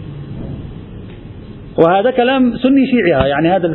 وهذا 1.84 2.10
كلام 2.10 2.56
سني 2.56 2.86
شيعي. 2.86 3.28
يعني 3.30 3.48
هذا 3.48 3.68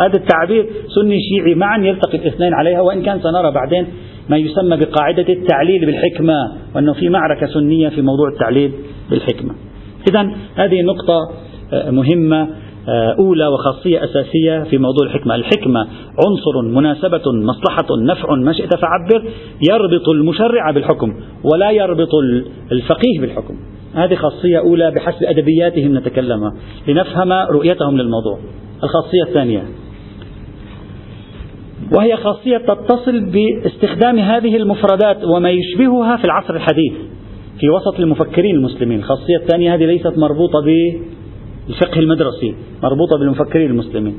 هذا 0.00 0.16
التعبير 0.16 0.66
سني 0.94 1.18
شيعي. 1.20 1.54
معا 1.54 1.78
يلتقي 1.78 2.18
الاثنين 2.18 2.54
عليها 2.54 2.80
وإن 2.80 3.02
كان 3.02 3.20
سنرى 3.20 3.50
بعدين 3.50 3.86
ما 4.28 4.36
يسمى 4.36 4.76
بقاعدة 4.76 5.32
التعليل 5.32 5.86
بالحكمة 5.86 6.34
وأنه 6.74 6.92
في 6.92 7.08
معركة 7.08 7.46
سنية 7.46 7.88
في 7.88 8.02
موضوع 8.02 8.28
التعليل 8.28 8.72
بالحكمة. 9.10 9.67
اذا 10.10 10.30
هذه 10.54 10.82
نقطة 10.82 11.30
آه، 11.72 11.90
مهمة 11.90 12.48
آه، 12.88 13.16
أولى 13.18 13.46
وخاصية 13.46 14.04
أساسية 14.04 14.62
في 14.70 14.78
موضوع 14.78 15.06
الحكمة. 15.06 15.34
الحكمة 15.34 15.80
عنصر 16.26 16.62
مناسبة 16.62 17.22
مصلحة 17.26 17.86
نفع 17.98 18.34
ما 18.34 18.52
شئت 18.52 18.74
فعبر 18.74 19.30
يربط 19.70 20.08
المشرع 20.08 20.70
بالحكم 20.70 21.14
ولا 21.52 21.70
يربط 21.70 22.08
الفقيه 22.72 23.20
بالحكم. 23.20 23.54
هذه 23.94 24.14
خاصية 24.14 24.58
أولى 24.58 24.90
بحسب 24.90 25.22
أدبياتهم 25.22 25.98
نتكلم 25.98 26.52
لنفهم 26.88 27.32
رؤيتهم 27.32 27.98
للموضوع. 27.98 28.38
الخاصية 28.82 29.22
الثانية 29.22 29.62
وهي 31.96 32.16
خاصية 32.16 32.58
تتصل 32.58 33.20
باستخدام 33.20 34.18
هذه 34.18 34.56
المفردات 34.56 35.24
وما 35.24 35.50
يشبهها 35.50 36.16
في 36.16 36.24
العصر 36.24 36.54
الحديث. 36.54 36.92
في 37.60 37.68
وسط 37.68 38.00
المفكرين 38.00 38.54
المسلمين 38.54 38.98
الخاصية 38.98 39.36
الثانية 39.36 39.74
هذه 39.74 39.84
ليست 39.84 40.18
مربوطة 40.18 40.58
بالفقه 40.64 42.00
المدرسي 42.00 42.54
مربوطة 42.82 43.18
بالمفكرين 43.18 43.70
المسلمين. 43.70 44.14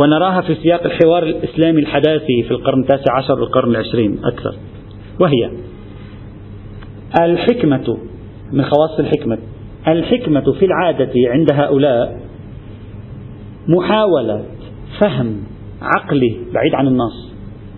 ونراها 0.00 0.40
في 0.40 0.54
سياق 0.54 0.84
الحوار 0.84 1.22
الإسلامي 1.22 1.80
الحداثي 1.80 2.42
في 2.42 2.50
القرن 2.50 2.80
التاسع 2.80 3.16
عشر 3.16 3.40
والقرن 3.40 3.70
العشرين 3.70 4.18
أكثر. 4.24 4.54
وهي 5.20 5.50
الحكمة 7.20 7.98
من 8.52 8.64
خواص 8.64 8.98
الحكمة 8.98 9.38
الحكمة 9.88 10.52
في 10.52 10.64
العادة 10.64 11.12
عند 11.26 11.52
هؤلاء 11.52 12.20
محاولة 13.68 14.44
فهم 15.00 15.44
عقلي 15.82 16.36
بعيد 16.54 16.74
عن 16.74 16.86
النص 16.86 17.32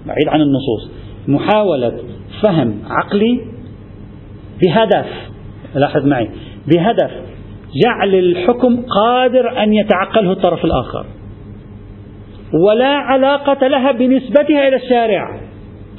بعيد 0.06 0.28
عن 0.28 0.40
النصوص 0.40 0.90
محاولة 1.28 1.98
فهم 2.42 2.78
عقلي 2.86 3.53
بهدف 4.62 5.06
لاحظ 5.74 6.06
معي 6.06 6.30
بهدف 6.66 7.10
جعل 7.84 8.14
الحكم 8.14 8.82
قادر 8.82 9.62
أن 9.62 9.74
يتعقله 9.74 10.32
الطرف 10.32 10.64
الآخر. 10.64 11.06
ولا 12.66 12.88
علاقة 12.88 13.66
لها 13.66 13.92
بنسبتها 13.92 14.68
إلى 14.68 14.76
الشارع 14.76 15.40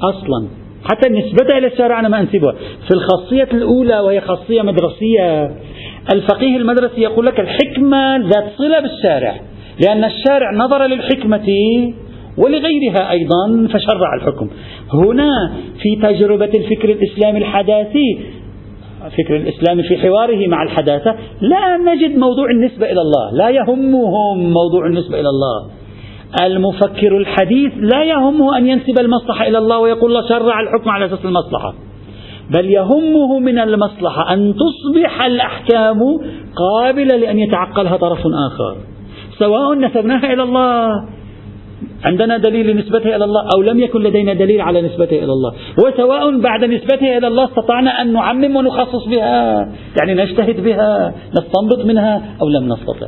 أصلا. 0.01 0.47
حتى 0.91 1.09
نسبتها 1.09 1.57
إلى 1.57 1.67
الشارع 1.67 1.99
أنا 1.99 2.09
ما 2.09 2.19
أنسبها. 2.19 2.51
في 2.87 2.93
الخاصية 2.93 3.47
الأولى 3.53 3.99
وهي 3.99 4.21
خاصية 4.21 4.61
مدرسية 4.61 5.51
الفقيه 6.13 6.57
المدرسي 6.57 7.01
يقول 7.01 7.25
لك 7.25 7.39
الحكمة 7.39 8.17
ذات 8.17 8.51
صلة 8.57 8.79
بالشارع 8.79 9.35
لأن 9.85 10.03
الشارع 10.03 10.51
نظر 10.53 10.85
للحكمة 10.85 11.47
ولغيرها 12.37 13.11
أيضا 13.11 13.67
فشرع 13.73 14.15
الحكم. 14.21 14.49
هنا 14.93 15.53
في 15.81 15.95
تجربة 15.95 16.51
الفكر 16.55 16.89
الإسلامي 16.89 17.37
الحداثي 17.37 18.19
فكر 19.09 19.35
الإسلام 19.35 19.81
في 19.81 19.97
حواره 19.97 20.47
مع 20.47 20.63
الحداثة 20.63 21.15
لا 21.41 21.77
نجد 21.77 22.17
موضوع 22.17 22.51
النسبة 22.51 22.91
إلى 22.91 23.01
الله 23.01 23.31
لا 23.33 23.49
يهمهم 23.49 24.53
موضوع 24.53 24.87
النسبة 24.87 25.19
إلى 25.19 25.29
الله. 25.29 25.69
المفكر 26.41 27.17
الحديث 27.17 27.73
لا 27.77 28.03
يهمه 28.03 28.57
أن 28.57 28.67
ينسب 28.67 28.99
المصلحة 28.99 29.47
إلى 29.47 29.57
الله 29.57 29.79
ويقول 29.79 30.09
الله 30.17 30.29
شرع 30.29 30.61
الحكم 30.61 30.89
على 30.89 31.05
أساس 31.05 31.25
المصلحة 31.25 31.73
بل 32.53 32.65
يهمه 32.65 33.39
من 33.39 33.59
المصلحة 33.59 34.33
أن 34.33 34.53
تصبح 34.53 35.21
الأحكام 35.21 35.99
قابلة 36.55 37.15
لأن 37.15 37.39
يتعقلها 37.39 37.97
طرف 37.97 38.19
آخر. 38.19 38.77
سواء 39.39 39.73
نسبناها 39.73 40.33
إلى 40.33 40.43
الله 40.43 40.89
عندنا 42.03 42.37
دليل 42.37 42.67
لنسبتها 42.67 43.15
إلى 43.15 43.25
الله 43.25 43.41
أو 43.55 43.61
لم 43.61 43.79
يكن 43.79 44.01
لدينا 44.03 44.33
دليل 44.33 44.61
على 44.61 44.81
نسبتها 44.81 45.17
إلى 45.17 45.31
الله. 45.31 45.53
وسواء 45.85 46.39
بعد 46.39 46.65
نسبتها 46.65 47.17
إلى 47.17 47.27
الله 47.27 47.45
استطعنا 47.45 48.01
أن 48.01 48.13
نعمم 48.13 48.55
ونخصص 48.55 49.07
بها. 49.07 49.69
يعني 50.01 50.23
نجتهد 50.23 50.63
بها 50.63 51.13
نستنبط 51.31 51.85
منها 51.85 52.35
أو 52.41 52.49
لم 52.49 52.73
نستطع. 52.73 53.07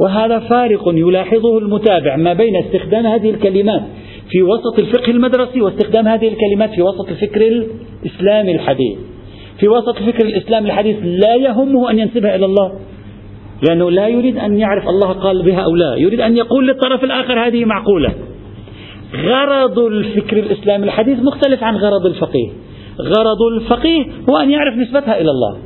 وهذا 0.00 0.38
فارق 0.38 0.82
يلاحظه 0.88 1.58
المتابع 1.58 2.16
ما 2.16 2.32
بين 2.32 2.56
استخدام 2.56 3.06
هذه 3.06 3.30
الكلمات 3.30 3.82
في 4.30 4.42
وسط 4.42 4.78
الفقه 4.78 5.10
المدرسي 5.10 5.62
واستخدام 5.62 6.08
هذه 6.08 6.28
الكلمات 6.28 6.70
في 6.74 6.82
وسط 6.82 7.08
الفكر 7.08 7.40
الإسلامي 7.40 8.54
الحديث. 8.54 8.98
في 9.60 9.68
وسط 9.68 9.96
الفكر 9.96 10.26
الإسلامي 10.26 10.66
الحديث 10.66 10.96
لا 11.02 11.34
يهمه 11.34 11.90
أن 11.90 11.98
ينسبها 11.98 12.34
إلى 12.36 12.44
الله. 12.44 12.72
لأنه 13.62 13.90
لا 13.90 14.08
يريد 14.08 14.38
أن 14.38 14.58
يعرف 14.58 14.88
الله 14.88 15.12
قال 15.12 15.42
بها 15.42 15.60
أو 15.60 15.76
لا. 15.76 15.94
يريد 15.96 16.20
أن 16.20 16.36
يقول 16.36 16.68
للطرف 16.68 17.04
الآخر 17.04 17.46
هذه 17.46 17.64
معقولة. 17.64 18.14
غرض 19.14 19.78
الفكر 19.78 20.38
الإسلامي 20.38 20.84
الحديث 20.84 21.18
مختلف 21.18 21.62
عن 21.62 21.76
غرض 21.76 22.06
الفقيه. 22.06 22.48
غرض 23.00 23.42
الفقيه 23.56 24.04
هو 24.30 24.36
أن 24.36 24.50
يعرف 24.50 24.74
نسبتها 24.74 25.20
إلى 25.20 25.30
الله. 25.30 25.58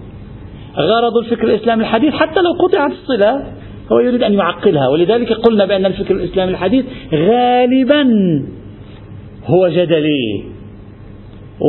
غرض 0.77 1.17
الفكر 1.17 1.45
الإسلامي 1.45 1.83
الحديث 1.83 2.15
حتى 2.15 2.41
لو 2.41 2.53
قطعت 2.53 2.91
الصلة 2.91 3.45
هو 3.93 3.99
يريد 3.99 4.23
أن 4.23 4.33
يعقلها. 4.33 4.89
ولذلك 4.89 5.33
قلنا 5.33 5.65
بأن 5.65 5.87
الفكر 5.87 6.15
الإسلامي 6.15 6.53
الحديث 6.53 6.85
غالبا 7.15 8.05
هو 9.47 9.69
جدلي. 9.69 10.45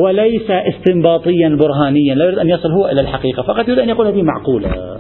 وليس 0.04 0.52
استنباطيا 0.52 1.58
برهانيا. 1.60 2.16
لا 2.16 2.26
يريد 2.26 2.40
أن 2.40 2.50
يصل 2.50 2.72
هو 2.72 2.88
إلى 2.88 3.02
الحقيقة. 3.02 3.44
فقط 3.44 3.68
يريد 3.68 3.80
أن 3.80 3.90
يقول 3.90 4.08
هذه 4.08 4.22
معقولة. 4.22 5.00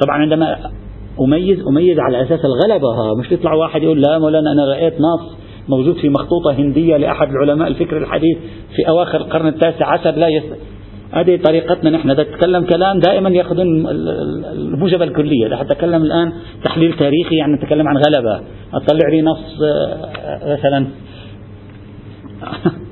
طبعا 0.00 0.16
عندما 0.16 0.56
أميز 1.20 1.66
أميز 1.66 1.98
على 1.98 2.22
أساس 2.22 2.40
الغلبة 2.44 2.88
ها 2.88 3.14
مش 3.20 3.32
يطلع 3.32 3.54
واحد 3.54 3.82
يقول 3.82 4.00
لا 4.00 4.18
مولانا 4.18 4.52
أنا 4.52 4.64
رأيت 4.64 4.94
نص 4.94 5.38
موجود 5.68 5.96
في 5.96 6.08
مخطوطة 6.08 6.52
هندية 6.52 6.96
لأحد 6.96 7.28
العلماء 7.28 7.68
الفكر 7.68 7.98
الحديث 7.98 8.38
في 8.76 8.88
أواخر 8.88 9.18
القرن 9.18 9.46
التاسع 9.46 9.86
عشر 9.86 10.10
لا 10.10 10.28
يس... 10.28 10.42
هذه 11.12 11.40
طريقتنا 11.44 11.90
نحن. 11.90 12.10
نتكلم 12.10 12.64
كلام 12.64 12.98
دائما 12.98 13.30
ياخذون 13.30 13.86
الموجبة 14.52 15.04
الكلية. 15.04 15.46
إذا 15.46 15.60
أتكلم 15.60 16.02
الآن 16.02 16.32
تحليل 16.64 16.92
تاريخي 16.92 17.36
يعني 17.36 17.52
نتكلم 17.52 17.88
عن 17.88 17.96
غلبة. 17.96 18.40
أطلع 18.74 19.08
لي 19.08 19.22
نص 19.22 19.62
آه، 19.62 20.52
مثلا. 20.52 20.86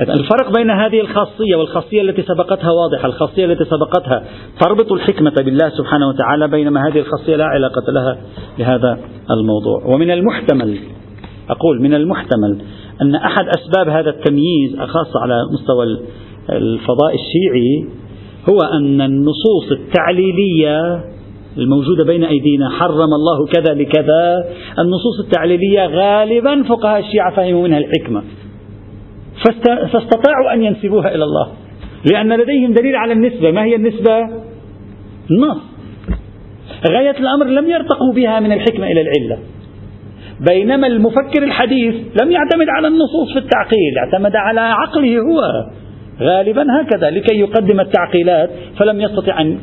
الفرق 0.00 0.56
بين 0.56 0.70
هذه 0.70 1.00
الخاصية 1.00 1.56
والخاصية 1.56 2.02
التي 2.02 2.22
سبقتها 2.22 2.70
واضحة 2.70 3.06
الخاصية 3.06 3.44
التي 3.44 3.64
سبقتها 3.64 4.24
تربط 4.60 4.92
الحكمة 4.92 5.32
بالله 5.44 5.68
سبحانه 5.68 6.08
وتعالى 6.08 6.48
بينما 6.48 6.88
هذه 6.88 6.98
الخاصية 6.98 7.36
لا 7.36 7.44
علاقة 7.44 7.92
لها 7.92 8.18
بهذا 8.58 8.98
الموضوع. 9.30 9.94
ومن 9.94 10.10
المحتمل 10.10 10.78
أقول 11.50 11.82
من 11.82 11.94
المحتمل 11.94 12.58
أن 13.02 13.14
أحد 13.14 13.44
أسباب 13.58 13.88
هذا 13.88 14.10
التمييز 14.10 14.76
خاصة 14.76 15.20
على 15.22 15.40
مستوى 15.52 15.84
الفضاء 16.52 17.14
الشيعي 17.14 17.98
هو 18.50 18.58
أن 18.72 19.00
النصوص 19.00 19.72
التعليلية 19.72 21.04
الموجودة 21.58 22.04
بين 22.04 22.24
أيدينا 22.24 22.70
حرم 22.70 23.14
الله 23.14 23.46
كذا 23.46 23.74
لكذا 23.74 24.44
النصوص 24.78 25.20
التعليلية 25.24 25.86
غالبا 25.86 26.62
فقهاء 26.62 27.00
الشيعة 27.00 27.36
فهموا 27.36 27.62
منها 27.62 27.78
الحكمة. 27.78 28.22
فاستطاعوا 29.92 30.54
أن 30.54 30.62
ينسبوها 30.62 31.14
إلى 31.14 31.24
الله. 31.24 31.52
لأن 32.12 32.32
لديهم 32.40 32.72
دليل 32.72 32.96
على 32.96 33.12
النسبة. 33.12 33.50
ما 33.50 33.64
هي 33.64 33.74
النسبة؟ 33.74 34.18
النص. 35.30 35.58
غاية 36.92 37.18
الأمر 37.18 37.46
لم 37.46 37.70
يرتقوا 37.70 38.14
بها 38.14 38.40
من 38.40 38.52
الحكمة 38.52 38.86
إلى 38.86 39.00
العلة. 39.00 39.38
بينما 40.50 40.86
المفكر 40.86 41.42
الحديث 41.42 41.94
لم 42.22 42.30
يعتمد 42.30 42.68
على 42.68 42.88
النصوص 42.88 43.32
في 43.32 43.38
التعقيل 43.38 43.98
اعتمد 43.98 44.36
على 44.36 44.60
عقله 44.60 45.18
هو. 45.18 45.40
غالبا 46.20 46.66
هكذا 46.80 47.10
لكي 47.10 47.38
يقدم 47.38 47.80
التعقيلات 47.80 48.50
فلم 48.78 49.00
يستطع 49.00 49.40
أن 49.40 49.58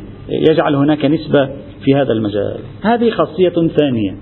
يجعل 0.49 0.75
هناك 0.75 1.05
نسبة 1.05 1.49
في 1.85 1.95
هذا 1.95 2.13
المجال. 2.13 2.59
هذه 2.81 3.09
خاصية 3.09 3.67
ثانية 3.77 4.15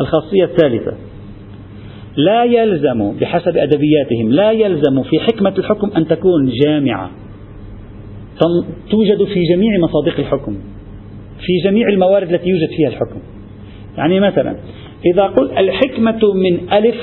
الخاصية 0.00 0.44
الثالثة. 0.44 0.92
لا 2.16 2.44
يلزم 2.44 3.12
بحسب 3.20 3.56
أدبياتهم 3.56 4.30
لا 4.30 4.50
يلزم 4.50 5.02
في 5.02 5.20
حكمة 5.20 5.54
الحكم 5.58 5.90
أن 5.96 6.06
تكون 6.06 6.50
جامعة. 6.64 7.10
توجد 8.90 9.24
في 9.24 9.42
جميع 9.54 9.78
مصادق 9.78 10.18
الحكم 10.18 10.56
في 11.40 11.52
جميع 11.64 11.88
الموارد 11.88 12.32
التي 12.32 12.48
يوجد 12.48 12.68
فيها 12.76 12.88
الحكم. 12.88 13.20
يعني 13.98 14.20
مثلا 14.20 14.56
إذا 15.14 15.22
قلت 15.22 15.52
الحكمة 15.58 16.20
من 16.34 16.72
ألف 16.72 16.96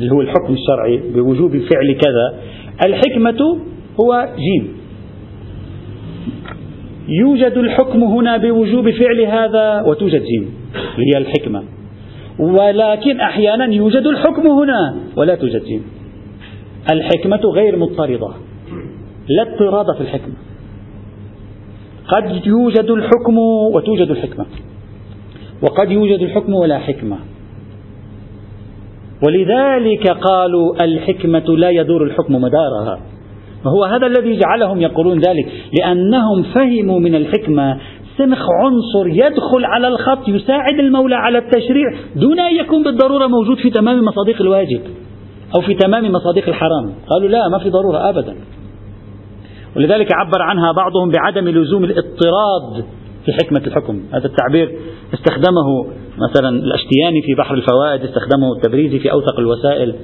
اللي 0.00 0.12
هو 0.12 0.20
الحكم 0.20 0.52
الشرعي 0.52 1.12
بوجوب 1.14 1.50
فعل 1.50 1.98
كذا 2.00 2.40
الحكمة 2.84 3.58
هو 4.00 4.28
جيم. 4.36 4.68
يوجد 7.08 7.52
الحكم 7.56 8.04
هنا 8.04 8.36
بوجوب 8.36 8.90
فعل 8.90 9.20
هذا 9.20 9.82
وتوجد 9.86 10.22
جيم 10.22 10.54
هي 10.96 11.18
الحكمة. 11.18 11.62
ولكن 12.40 13.20
أحيانا 13.20 13.74
يوجد 13.74 14.06
الحكم 14.06 14.46
هنا 14.46 14.96
ولا 15.16 15.34
توجد 15.34 15.64
جيم 15.64 15.84
الحكمة 16.92 17.40
غير 17.54 17.76
مضطردة 17.76 18.28
لا 19.28 19.42
اضطراد 19.42 19.96
في 19.96 20.00
الحكمة. 20.00 20.34
قد 22.08 22.46
يوجد 22.46 22.90
الحكم 22.90 23.38
وتوجد 23.74 24.10
الحكمة. 24.10 24.46
وقد 25.62 25.90
يوجد 25.90 26.20
الحكم 26.20 26.54
ولا 26.54 26.78
حكمة. 26.78 27.16
ولذلك 29.26 30.10
قالوا 30.10 30.84
الحكمة 30.84 31.56
لا 31.56 31.70
يدور 31.70 32.04
الحكم 32.04 32.34
مدارها. 32.34 33.00
وهو 33.64 33.84
هذا 33.84 34.06
الذي 34.06 34.38
جعلهم 34.38 34.80
يقولون 34.80 35.18
ذلك 35.18 35.48
لأنهم 35.78 36.42
فهموا 36.42 37.00
من 37.00 37.14
الحكمة 37.14 37.78
سنخ 38.20 38.46
عنصر 38.64 39.08
يدخل 39.08 39.64
على 39.64 39.88
الخط 39.88 40.28
يساعد 40.28 40.78
المولى 40.78 41.14
على 41.14 41.38
التشريع 41.38 41.86
دون 42.16 42.40
أن 42.40 42.56
يكون 42.56 42.84
بالضرورة 42.84 43.26
موجود 43.26 43.56
في 43.56 43.70
تمام 43.70 44.04
مصادق 44.04 44.40
الواجب 44.40 44.80
أو 45.54 45.60
في 45.60 45.74
تمام 45.74 46.12
مصادق 46.12 46.48
الحرام. 46.48 46.94
قالوا 47.10 47.28
لا 47.28 47.48
ما 47.48 47.58
في 47.58 47.70
ضرورة 47.70 48.08
أبدا. 48.08 48.36
ولذلك 49.76 50.08
عبر 50.12 50.42
عنها 50.42 50.72
بعضهم 50.72 51.10
بعدم 51.10 51.48
لزوم 51.48 51.84
الاضطراد 51.84 52.84
في 53.24 53.32
حكمة 53.32 53.62
الحكم. 53.66 54.00
هذا 54.12 54.26
التعبير 54.26 54.78
استخدمه 55.14 55.86
مثلا 56.30 56.48
الأشتياني 56.48 57.22
في 57.26 57.34
بحر 57.34 57.54
الفوائد 57.54 58.00
استخدمه 58.04 58.52
التبريزي 58.56 58.98
في 58.98 59.12
أوثق 59.12 59.38
الوسائل 59.38 59.94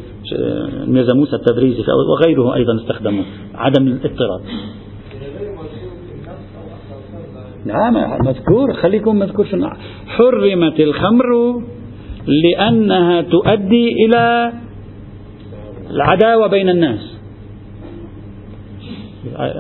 ميرزا 0.87 1.13
موسى 1.13 1.37
التبريزي 1.37 1.83
وغيره 2.11 2.55
أيضا 2.55 2.77
استخدمه 2.77 3.25
عدم 3.55 3.87
الاضطراد. 3.87 4.41
نعم 7.67 7.95
مذكور. 8.27 8.73
خليكم 8.73 9.19
مذكور 9.19 9.47
النار 9.53 9.77
حرمت 10.07 10.81
الخمر 10.81 11.63
لأنها 12.27 13.23
تؤدي 13.23 13.93
إلى 14.05 14.53
العداوة 15.91 16.47
بين 16.47 16.69
الناس. 16.69 17.17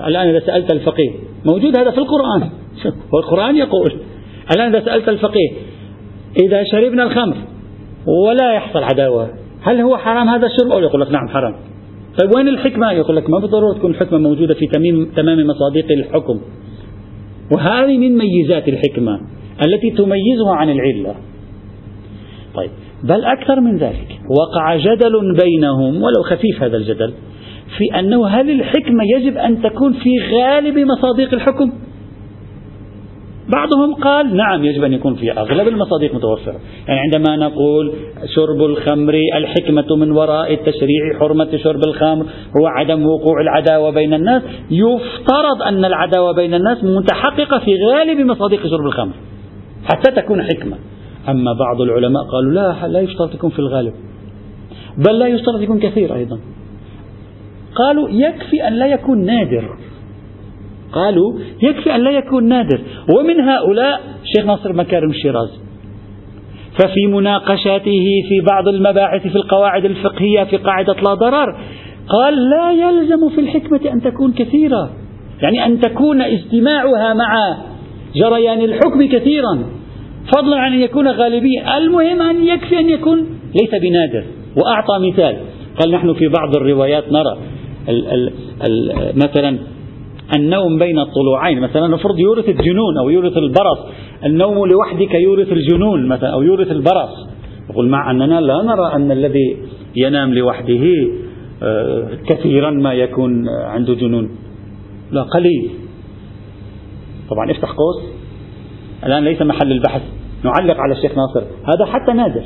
الآن 0.06 0.28
إذا 0.28 0.40
سألت 0.46 0.72
الفقيه 0.72 1.10
موجود 1.44 1.78
هذا 1.78 1.90
في 1.90 1.98
القرآن. 1.98 2.50
والقرآن 3.12 3.56
يقول 3.56 3.92
الآن 4.56 4.74
إذا 4.74 4.84
سألت 4.84 5.08
الفقيه 5.08 5.50
إذا 6.46 6.64
شربنا 6.72 7.02
الخمر 7.02 7.36
ولا 8.26 8.52
يحصل 8.52 8.82
عداوة 8.82 9.30
هل 9.62 9.80
هو 9.80 9.96
حرام 9.96 10.28
هذا 10.28 10.46
الشرب؟ 10.46 10.72
أو 10.72 10.78
يقول 10.78 11.00
لك 11.00 11.10
نعم 11.10 11.28
حرام. 11.28 11.54
طيب 12.20 12.34
وين 12.36 12.48
الحكمة؟ 12.48 12.92
يقول 12.92 13.16
لك 13.16 13.30
ما 13.30 13.38
بالضرورة 13.38 13.74
تكون 13.78 13.90
الحكمة 13.90 14.18
موجودة 14.18 14.54
في 14.54 14.66
تمام, 14.66 15.04
تمام 15.16 15.38
مصادق 15.46 15.86
الحكم. 15.90 16.40
وهذه 17.52 17.98
من 17.98 18.18
ميزات 18.18 18.68
الحكمة 18.68 19.20
التي 19.66 19.90
تميزها 19.90 20.54
عن 20.54 20.70
العلة. 20.70 21.14
طيب 22.54 22.70
بل 23.04 23.24
أكثر 23.24 23.60
من 23.60 23.76
ذلك 23.76 24.20
وقع 24.40 24.76
جدل 24.76 25.36
بينهم 25.44 26.02
ولو 26.02 26.22
خفيف 26.22 26.62
هذا 26.62 26.76
الجدل 26.76 27.12
في 27.78 27.98
أنه 27.98 28.26
هل 28.26 28.50
الحكمة 28.50 29.04
يجب 29.16 29.36
أن 29.36 29.62
تكون 29.62 29.92
في 29.92 30.10
غالب 30.32 30.78
مصادق 30.78 31.34
الحكم؟ 31.34 31.72
بعضهم 33.48 33.94
قال 33.94 34.36
نعم 34.36 34.64
يجب 34.64 34.84
أن 34.84 34.92
يكون 34.92 35.14
في 35.14 35.32
أغلب 35.32 35.68
المصادق 35.68 36.14
متوفرة. 36.14 36.60
يعني 36.88 37.00
عندما 37.00 37.36
نقول 37.36 37.92
شرب 38.36 38.62
الخمر 38.62 39.14
الحكمة 39.36 39.96
من 39.96 40.12
وراء 40.12 40.54
التشريع 40.54 41.18
حرمة 41.20 41.56
شرب 41.56 41.80
الخمر 41.86 42.26
هو 42.60 42.66
عدم 42.66 43.06
وقوع 43.06 43.40
العداوة 43.40 43.90
بين 43.90 44.14
الناس 44.14 44.42
يفترض 44.70 45.62
أن 45.68 45.84
العداوة 45.84 46.32
بين 46.32 46.54
الناس 46.54 46.84
متحققة 46.84 47.58
في 47.58 47.76
غالب 47.84 48.20
مصادق 48.20 48.58
شرب 48.66 48.86
الخمر 48.86 49.14
حتى 49.84 50.10
تكون 50.10 50.42
حكمة. 50.42 50.76
أما 51.28 51.52
بعض 51.52 51.80
العلماء 51.80 52.22
قالوا 52.22 52.52
لا 52.52 52.88
لا 52.88 53.00
يشترط 53.00 53.34
يكون 53.34 53.50
في 53.50 53.58
الغالب. 53.58 53.94
بل 55.06 55.18
لا 55.18 55.26
يشترط 55.26 55.60
يكون 55.60 55.80
كثير 55.80 56.14
أيضا. 56.14 56.38
قالوا 57.74 58.08
يكفي 58.08 58.68
أن 58.68 58.72
لا 58.72 58.86
يكون 58.86 59.24
نادر. 59.24 59.76
قالوا 60.92 61.38
يكفي 61.62 61.94
أن 61.94 62.00
لا 62.00 62.10
يكون 62.10 62.48
نادر. 62.48 62.80
ومن 63.16 63.40
هؤلاء 63.40 64.00
شيخ 64.34 64.46
ناصر 64.46 64.72
مكارم 64.72 65.10
الشيرازي. 65.10 65.58
ففي 66.78 67.06
مناقشاته 67.06 68.04
في 68.28 68.40
بعض 68.50 68.68
المباحث 68.68 69.26
في 69.26 69.36
القواعد 69.36 69.84
الفقهية 69.84 70.44
في 70.44 70.56
قاعدة 70.56 70.92
لا 70.92 71.14
ضرر 71.14 71.56
قال 72.08 72.50
لا 72.50 72.72
يلزم 72.72 73.28
في 73.28 73.40
الحكمة 73.40 73.80
أن 73.92 74.00
تكون 74.00 74.32
كثيرة. 74.32 74.90
يعني 75.42 75.66
أن 75.66 75.80
تكون 75.80 76.22
اجتماعها 76.22 77.14
مع 77.14 77.56
جريان 78.16 78.60
الحكم 78.60 79.08
كثيرا. 79.08 79.64
فضلا 80.36 80.56
عن 80.56 80.72
أن 80.72 80.80
يكون 80.80 81.08
غالبيا 81.08 81.78
المهم 81.78 82.22
أن 82.22 82.44
يكفي 82.44 82.78
أن 82.78 82.88
يكون 82.88 83.18
ليس 83.60 83.70
بنادر. 83.82 84.24
وأعطى 84.56 85.08
مثال. 85.12 85.36
قال 85.80 85.92
نحن 85.92 86.14
في 86.14 86.28
بعض 86.28 86.56
الروايات 86.56 87.04
نرى 87.12 87.38
ال 87.88 88.06
ال 88.06 88.32
ال 88.66 89.12
مثلا 89.16 89.58
النوم 90.34 90.78
بين 90.78 90.98
الطلوعين 90.98 91.60
مثلا 91.60 91.88
نفرض 91.88 92.18
يورث 92.18 92.48
الجنون 92.48 92.98
أو 92.98 93.10
يورث 93.10 93.36
البرص 93.36 93.78
النوم 94.24 94.66
لوحدك 94.66 95.14
يورث 95.14 95.52
الجنون 95.52 96.08
مثلا 96.08 96.32
أو 96.32 96.42
يورث 96.42 96.70
البرص. 96.70 97.28
يقول 97.70 97.88
مع 97.88 98.10
أننا 98.10 98.40
لا 98.40 98.62
نرى 98.62 98.92
أن 98.94 99.10
الذي 99.10 99.56
ينام 99.96 100.34
لوحده 100.34 100.84
آه، 101.62 102.08
كثيرا 102.26 102.70
ما 102.70 102.92
يكون 102.92 103.48
عنده 103.48 103.94
جنون. 103.94 104.30
لا 105.10 105.22
قليل. 105.22 105.70
طبعا 107.30 107.50
افتح 107.50 107.68
قوس. 107.68 108.12
الآن 109.06 109.24
ليس 109.24 109.42
محل 109.42 109.72
البحث. 109.72 110.02
نعلق 110.44 110.76
على 110.76 110.92
الشيخ 110.92 111.12
ناصر. 111.16 111.46
هذا 111.64 111.84
حتى 111.84 112.12
نادر. 112.12 112.44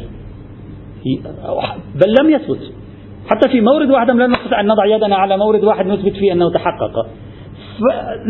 بل 1.95 2.15
لم 2.21 2.31
يثبت. 2.31 2.73
حتى 3.31 3.49
في 3.49 3.61
مورد 3.61 3.91
واحد 3.91 4.11
لا 4.11 4.27
نستطيع 4.27 4.61
أن 4.61 4.67
نضع 4.67 4.87
يدنا 4.87 5.17
على 5.17 5.37
مورد 5.37 5.65
واحد 5.65 5.87
نثبت 5.87 6.13
فيه 6.13 6.33
أنه 6.33 6.51
تحقق. 6.51 7.07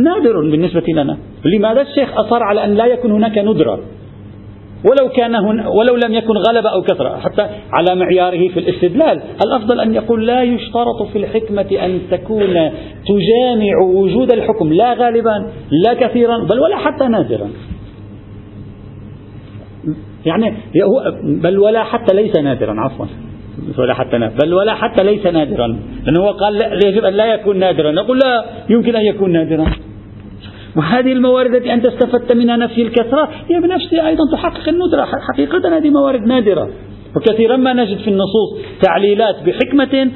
نادر 0.04 0.50
بالنسبة 0.50 0.84
لنا. 0.88 1.18
لماذا 1.44 1.80
الشيخ 1.80 2.18
أصر 2.18 2.42
على 2.42 2.64
أن 2.64 2.74
لا 2.74 2.86
يكون 2.86 3.12
هناك 3.12 3.38
ندرة؟ 3.38 3.80
ولو 4.84 5.08
كان 5.16 5.34
هن 5.34 5.66
ولو 5.66 5.96
لم 6.06 6.14
يكن 6.14 6.34
غلبة 6.48 6.68
أو 6.68 6.82
كثرة 6.82 7.16
حتى 7.16 7.46
على 7.72 7.94
معياره 7.94 8.48
في 8.48 8.60
الاستدلال. 8.60 9.20
الأفضل 9.46 9.80
أن 9.80 9.94
يقول 9.94 10.26
لا 10.26 10.42
يشترط 10.42 11.02
في 11.12 11.18
الحكمة 11.18 11.84
أن 11.84 12.00
تكون 12.10 12.54
تجامع 13.06 13.78
وجود 13.94 14.32
الحكم. 14.32 14.72
لا 14.72 14.94
غالبا 14.94 15.52
لا 15.84 15.94
كثيرا 15.94 16.38
بل 16.38 16.60
ولا 16.60 16.76
حتى 16.76 17.08
نادرا. 17.08 17.50
يعني 20.26 20.54
بل 21.22 21.58
ولا 21.58 21.84
حتى 21.84 22.16
ليس 22.16 22.36
نادرا 22.36 22.74
عفوا. 22.80 23.06
ولا 23.78 23.94
حتى 23.94 24.18
نادر 24.18 24.34
بل 24.42 24.54
ولا 24.54 24.74
حتى 24.74 25.04
ليس 25.04 25.26
نادرا. 25.26 25.78
لأنه 26.04 26.20
هو 26.20 26.30
قال 26.30 26.58
يجب 26.84 27.04
أن 27.04 27.12
لا 27.12 27.34
يكون 27.34 27.58
نادرا. 27.58 27.92
نقول 27.92 28.18
لا 28.24 28.44
يمكن 28.70 28.96
أن 28.96 29.04
يكون 29.04 29.32
نادرا. 29.32 29.66
وهذه 30.76 31.12
الموارد 31.12 31.54
التي 31.54 31.74
أنت 31.74 31.86
استفدت 31.86 32.32
منها 32.32 32.56
نفي 32.56 32.82
الكثرة 32.82 33.28
هي 33.48 33.60
بنفسها 33.60 34.08
أيضا 34.08 34.22
تحقق 34.32 34.68
الندرة. 34.68 35.06
حقيقة 35.32 35.76
هذه 35.76 35.90
موارد 35.90 36.20
نادرة. 36.20 36.70
وكثيرا 37.16 37.56
ما 37.56 37.72
نجد 37.72 37.98
في 37.98 38.08
النصوص 38.08 38.58
تعليلات 38.82 39.36
بحكمة 39.46 40.10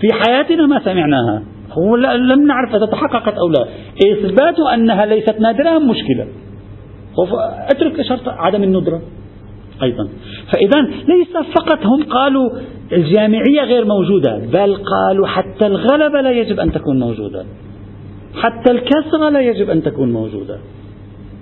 في 0.00 0.08
حياتنا 0.12 0.66
ما 0.66 0.78
سمعناها. 0.78 1.42
لم 2.16 2.46
نعرف 2.46 2.74
إذا 2.74 2.86
تحققت 2.86 3.34
أو 3.38 3.48
لا. 3.48 3.66
إثبات 4.12 4.58
أنها 4.74 5.06
ليست 5.06 5.40
نادرة 5.40 5.78
مشكلة. 5.78 6.26
أترك 7.70 8.02
شرط 8.02 8.28
عدم 8.28 8.62
الندرة. 8.62 9.02
أيضا. 9.82 10.08
فإذا 10.52 10.80
ليس 11.08 11.52
فقط 11.58 11.78
هم 11.86 12.02
قالوا 12.02 12.50
الجامعية 12.92 13.62
غير 13.62 13.84
موجودة 13.84 14.38
بل 14.52 14.76
قالوا 14.76 15.26
حتى 15.26 15.66
الغلبة 15.66 16.20
لا 16.20 16.30
يجب 16.30 16.60
أن 16.60 16.72
تكون 16.72 17.00
موجودة. 17.00 17.44
حتى 18.34 18.70
الكسرة 18.70 19.28
لا 19.28 19.40
يجب 19.40 19.70
أن 19.70 19.82
تكون 19.82 20.12
موجودة. 20.12 20.58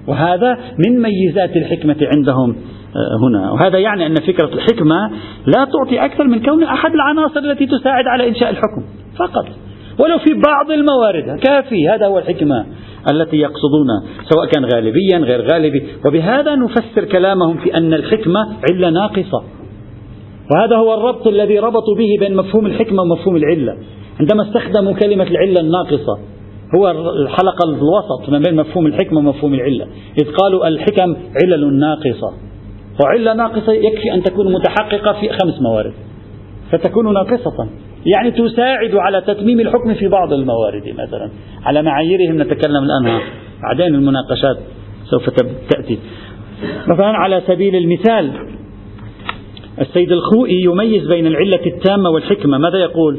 وهذا 0.08 0.58
من 0.86 1.02
ميزات 1.02 1.56
الحكمة 1.56 1.96
عندهم 2.16 2.56
آه، 2.96 3.26
هنا. 3.28 3.50
وهذا 3.52 3.78
يعني 3.78 4.06
أن 4.06 4.14
فكرة 4.14 4.54
الحكمة 4.54 5.10
لا 5.46 5.64
تعطي 5.64 6.04
أكثر 6.04 6.24
من 6.24 6.42
كون 6.42 6.62
أحد 6.62 6.90
العناصر 6.94 7.40
التي 7.40 7.66
تساعد 7.66 8.04
على 8.06 8.28
إنشاء 8.28 8.50
الحكم 8.50 8.82
فقط. 9.18 9.46
ولو 9.98 10.18
في 10.18 10.34
بعض 10.34 10.70
الموارد 10.70 11.40
كافي 11.40 11.88
هذا 11.88 12.06
هو 12.06 12.18
الحكمة. 12.18 12.66
التي 13.12 13.36
يقصدونها 13.36 14.02
سواء 14.30 14.46
كان 14.46 14.64
غالبيا 14.74 15.18
غير 15.18 15.52
غالبي 15.52 15.82
وبهذا 16.06 16.54
نفسر 16.54 17.04
كلامهم 17.04 17.56
في 17.58 17.74
أن 17.74 17.94
الحكمة 17.94 18.40
علة 18.70 18.90
ناقصة. 18.90 19.42
وهذا 20.54 20.76
هو 20.76 20.94
الربط 20.94 21.26
الذي 21.26 21.58
ربطوا 21.58 21.94
به 21.98 22.26
بين 22.26 22.36
مفهوم 22.36 22.66
الحكمة 22.66 23.02
ومفهوم 23.02 23.36
العلة. 23.36 23.76
عندما 24.20 24.42
استخدموا 24.42 24.92
كلمة 24.92 25.24
العلة 25.24 25.60
الناقصة 25.60 26.18
هو 26.76 26.90
الحلقة 26.90 27.64
الوسط 27.64 28.28
ما 28.28 28.38
بين 28.38 28.56
مفهوم 28.56 28.86
الحكمة 28.86 29.18
ومفهوم 29.18 29.54
العلة. 29.54 29.86
إذ 30.22 30.30
قالوا 30.32 30.68
الحكم 30.68 31.16
علل 31.42 31.74
ناقصة. 31.74 32.32
وعلة 33.04 33.34
ناقصة 33.34 33.72
يكفي 33.72 34.14
أن 34.14 34.22
تكون 34.22 34.52
متحققة 34.52 35.20
في 35.20 35.28
خمس 35.28 35.62
موارد. 35.62 35.92
فتكون 36.72 37.14
ناقصة. 37.14 37.68
يعني 38.14 38.30
تساعد 38.30 38.94
على 38.94 39.20
تتميم 39.20 39.60
الحكم 39.60 39.94
في 39.94 40.08
بعض 40.08 40.32
الموارد 40.32 40.82
مثلا. 40.88 41.30
على 41.64 41.82
معاييرهم 41.82 42.42
نتكلم 42.42 42.82
الآن. 42.84 43.20
بعدين 43.62 43.94
المناقشات 43.94 44.58
سوف 45.04 45.30
تأتي. 45.70 45.98
مثلا 46.86 47.06
على 47.06 47.42
سبيل 47.46 47.76
المثال 47.76 48.32
السيد 49.80 50.12
الخوئي 50.12 50.62
يميز 50.62 51.06
بين 51.06 51.26
العلة 51.26 51.66
التامة 51.66 52.10
والحكمة. 52.10 52.58
ماذا 52.58 52.78
يقول؟ 52.78 53.18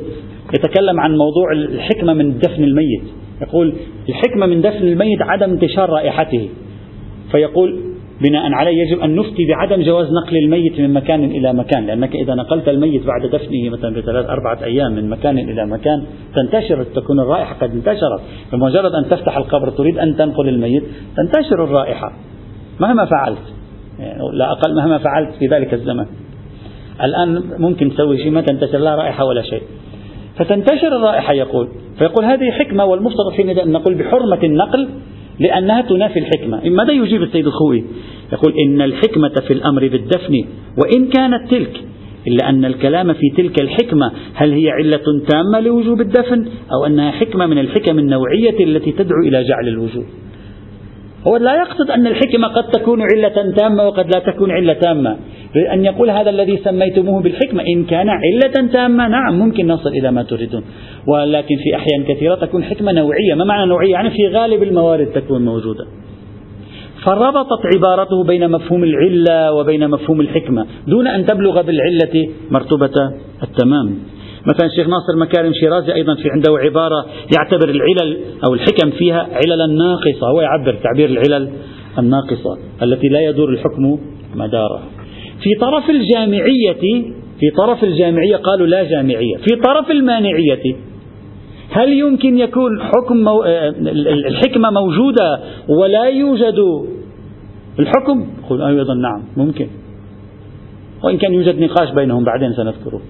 يتكلم 0.53 0.99
عن 0.99 1.11
موضوع 1.11 1.51
الحكمة 1.51 2.13
من 2.13 2.37
دفن 2.37 2.63
الميت. 2.63 3.03
يقول 3.41 3.73
الحكمة 4.09 4.45
من 4.45 4.61
دفن 4.61 4.87
الميت 4.87 5.21
عدم 5.21 5.49
انتشار 5.49 5.89
رائحته. 5.89 6.49
فيقول 7.31 7.79
بناء 8.22 8.51
عليه 8.51 8.82
يجب 8.82 8.99
أن 8.99 9.15
نفتي 9.15 9.45
بعدم 9.49 9.82
جواز 9.82 10.07
نقل 10.24 10.38
الميت 10.38 10.80
من 10.80 10.93
مكان 10.93 11.24
إلى 11.24 11.53
مكان 11.53 11.86
لأنك 11.86 12.15
إذا 12.15 12.36
نقلت 12.36 12.70
الميت 12.70 13.05
بعد 13.05 13.26
دفنه 13.26 13.70
مثلا 13.70 13.95
بثلاث 13.95 14.26
أربعة 14.26 14.63
أيام 14.63 14.91
من 14.91 15.09
مكان 15.09 15.38
إلى 15.38 15.65
مكان 15.65 16.03
تنتشر 16.36 16.84
تكون 16.84 17.20
الرائحة 17.20 17.55
قد 17.55 17.72
انتشرت. 17.72 18.22
بمجرد 18.53 18.91
أن 18.91 19.09
تفتح 19.09 19.38
القبر 19.38 19.70
تريد 19.70 19.97
أن 19.97 20.15
تنقل 20.15 20.49
الميت 20.49 20.84
تنتشر 21.17 21.63
الرائحة. 21.63 22.13
مهما 22.80 23.05
فعلت 23.05 23.53
يعني 23.99 24.20
لا 24.34 24.51
أقل 24.51 24.76
مهما 24.76 24.97
فعلت 24.97 25.36
في 25.39 25.47
ذلك 25.47 25.74
الزمن. 25.74 26.05
الآن 27.03 27.43
ممكن 27.59 27.89
تسوي 27.89 28.17
شيء 28.17 28.32
ما 28.32 28.41
تنتشر 28.41 28.78
لا 28.78 28.95
رائحة 28.95 29.26
ولا 29.26 29.41
شيء. 29.41 29.61
فتنتشر 30.36 30.88
الرائحة 30.88 31.34
يقول. 31.34 31.70
فيقول 31.97 32.26
هذه 32.26 32.51
حكمة 32.51 32.86
والمفترض 32.86 33.32
حينئذ 33.38 33.59
أن 33.59 33.72
نقول 33.72 33.95
بحرمة 33.95 34.43
النقل 34.43 34.89
لأنها 35.39 35.81
تنافي 35.81 36.19
الحكمة. 36.19 36.69
ماذا 36.69 36.91
يجيب 36.91 37.23
السيد 37.23 37.47
الخوي؟ 37.47 37.83
يقول 38.33 38.53
إن 38.65 38.81
الحكمة 38.81 39.33
في 39.47 39.53
الأمر 39.53 39.87
بالدفن 39.87 40.45
وإن 40.77 41.05
كانت 41.05 41.51
تلك 41.51 41.81
إلا 42.27 42.49
أن 42.49 42.65
الكلام 42.65 43.13
في 43.13 43.29
تلك 43.37 43.61
الحكمة 43.61 44.11
هل 44.33 44.51
هي 44.51 44.69
علة 44.69 45.03
تامة 45.29 45.59
لوجوب 45.59 46.01
الدفن 46.01 46.45
أو 46.71 46.85
أنها 46.85 47.11
حكمة 47.11 47.45
من 47.45 47.57
الحكم 47.57 47.99
النوعية 47.99 48.63
التي 48.63 48.91
تدعو 48.91 49.21
إلى 49.27 49.43
جعل 49.43 49.67
الوجوب؟ 49.67 50.05
هو 51.28 51.38
لا 51.38 51.55
يقصد 51.55 51.91
أن 51.91 52.07
الحكمة 52.07 52.47
قد 52.47 52.63
تكون 52.63 53.01
علة 53.01 53.51
تامة 53.57 53.88
وقد 53.88 54.05
لا 54.15 54.20
تكون 54.32 54.51
علة 54.51 54.74
تامة. 54.74 55.17
أن 55.74 55.86
يقول 55.86 56.09
هذا 56.09 56.30
الذي 56.30 56.57
سميتموه 56.57 57.22
بالحكمة 57.22 57.63
إن 57.76 57.84
كان 57.84 58.09
علة 58.09 58.67
تامة 58.74 59.07
نعم 59.07 59.39
ممكن 59.39 59.67
نصل 59.67 59.89
إلى 59.89 60.11
ما 60.11 60.24
تريدون. 60.24 60.63
ولكن 61.07 61.55
في 61.55 61.76
أحيان 61.76 62.03
كثيرة 62.07 62.36
تكون 62.36 62.63
حكمة 62.63 62.91
نوعية. 62.91 63.34
ما 63.36 63.43
معنى 63.43 63.70
نوعية؟ 63.70 63.91
يعني 63.91 64.09
في 64.09 64.28
غالب 64.28 64.63
الموارد 64.63 65.07
تكون 65.07 65.45
موجودة. 65.45 65.86
فربطت 67.05 67.61
عبارته 67.76 68.24
بين 68.24 68.51
مفهوم 68.51 68.84
العلة 68.84 69.53
وبين 69.53 69.89
مفهوم 69.89 70.22
الحكمة. 70.22 70.65
دون 70.88 71.07
أن 71.07 71.26
تبلغ 71.26 71.61
بالعلة 71.61 72.30
مرتبة 72.51 73.11
التمام. 73.43 73.95
مثلا 74.49 74.67
الشيخ 74.67 74.87
ناصر 74.87 75.15
مكارم 75.15 75.53
شيرازي 75.53 75.93
أيضا 75.93 76.15
في 76.15 76.29
عنده 76.29 76.57
عبارة 76.57 77.05
يعتبر 77.37 77.69
العلل 77.69 78.17
أو 78.45 78.53
الحكم 78.53 78.91
فيها 78.91 79.27
عللا 79.31 79.67
ناقصة. 79.67 80.27
هو 80.27 80.41
يعبر 80.41 80.77
تعبير 80.83 81.09
العلل 81.09 81.49
الناقصة 81.99 82.57
التي 82.83 83.07
لا 83.07 83.19
يدور 83.19 83.49
الحكم 83.49 83.99
مدارها. 84.35 84.83
في 85.43 85.49
طرف 85.61 85.89
الجامعية 85.89 86.73
في 87.39 87.49
طرف 87.57 87.83
الجامعية 87.83 88.35
قالوا 88.35 88.67
لا 88.67 88.83
جامعية. 88.83 89.37
في 89.37 89.55
طرف 89.55 89.91
المانعية 89.91 90.75
هل 91.71 91.93
يمكن 91.93 92.37
يكون 92.37 92.81
حكم 92.81 93.17
مو... 93.17 93.43
آه، 93.43 93.69
الحكمة 94.29 94.69
موجودة 94.69 95.39
ولا 95.69 96.03
يوجد 96.03 96.55
الحكم؟ 97.79 98.27
يقول 98.45 98.61
أيضا 98.61 98.93
نعم 98.93 99.23
ممكن. 99.37 99.67
وإن 101.03 101.17
كان 101.17 101.33
يوجد 101.33 101.59
نقاش 101.59 101.91
بينهم 101.91 102.23
بعدين 102.23 102.53
سنذكره. 102.53 103.01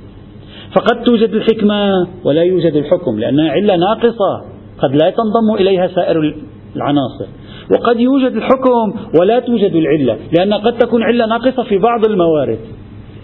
فقد 0.76 1.04
توجد 1.04 1.34
الحكمة 1.34 2.08
ولا 2.24 2.44
يوجد 2.44 2.76
الحكم 2.76 3.20
لأنها 3.20 3.52
علة 3.52 3.76
ناقصة 3.76 4.42
قد 4.80 4.92
لا 5.04 5.10
تنضم 5.10 5.56
إليها 5.60 5.88
سائر 5.88 6.36
العناصر. 6.76 7.26
وقد 7.72 8.00
يوجد 8.00 8.36
الحكم 8.36 8.94
ولا 9.22 9.40
توجد 9.40 9.76
العلة 9.76 10.18
لأن 10.38 10.54
قد 10.54 10.78
تكون 10.78 11.04
علة 11.04 11.26
ناقصة 11.26 11.64
في 11.64 11.78
بعض 11.78 12.06
الموارد. 12.06 12.60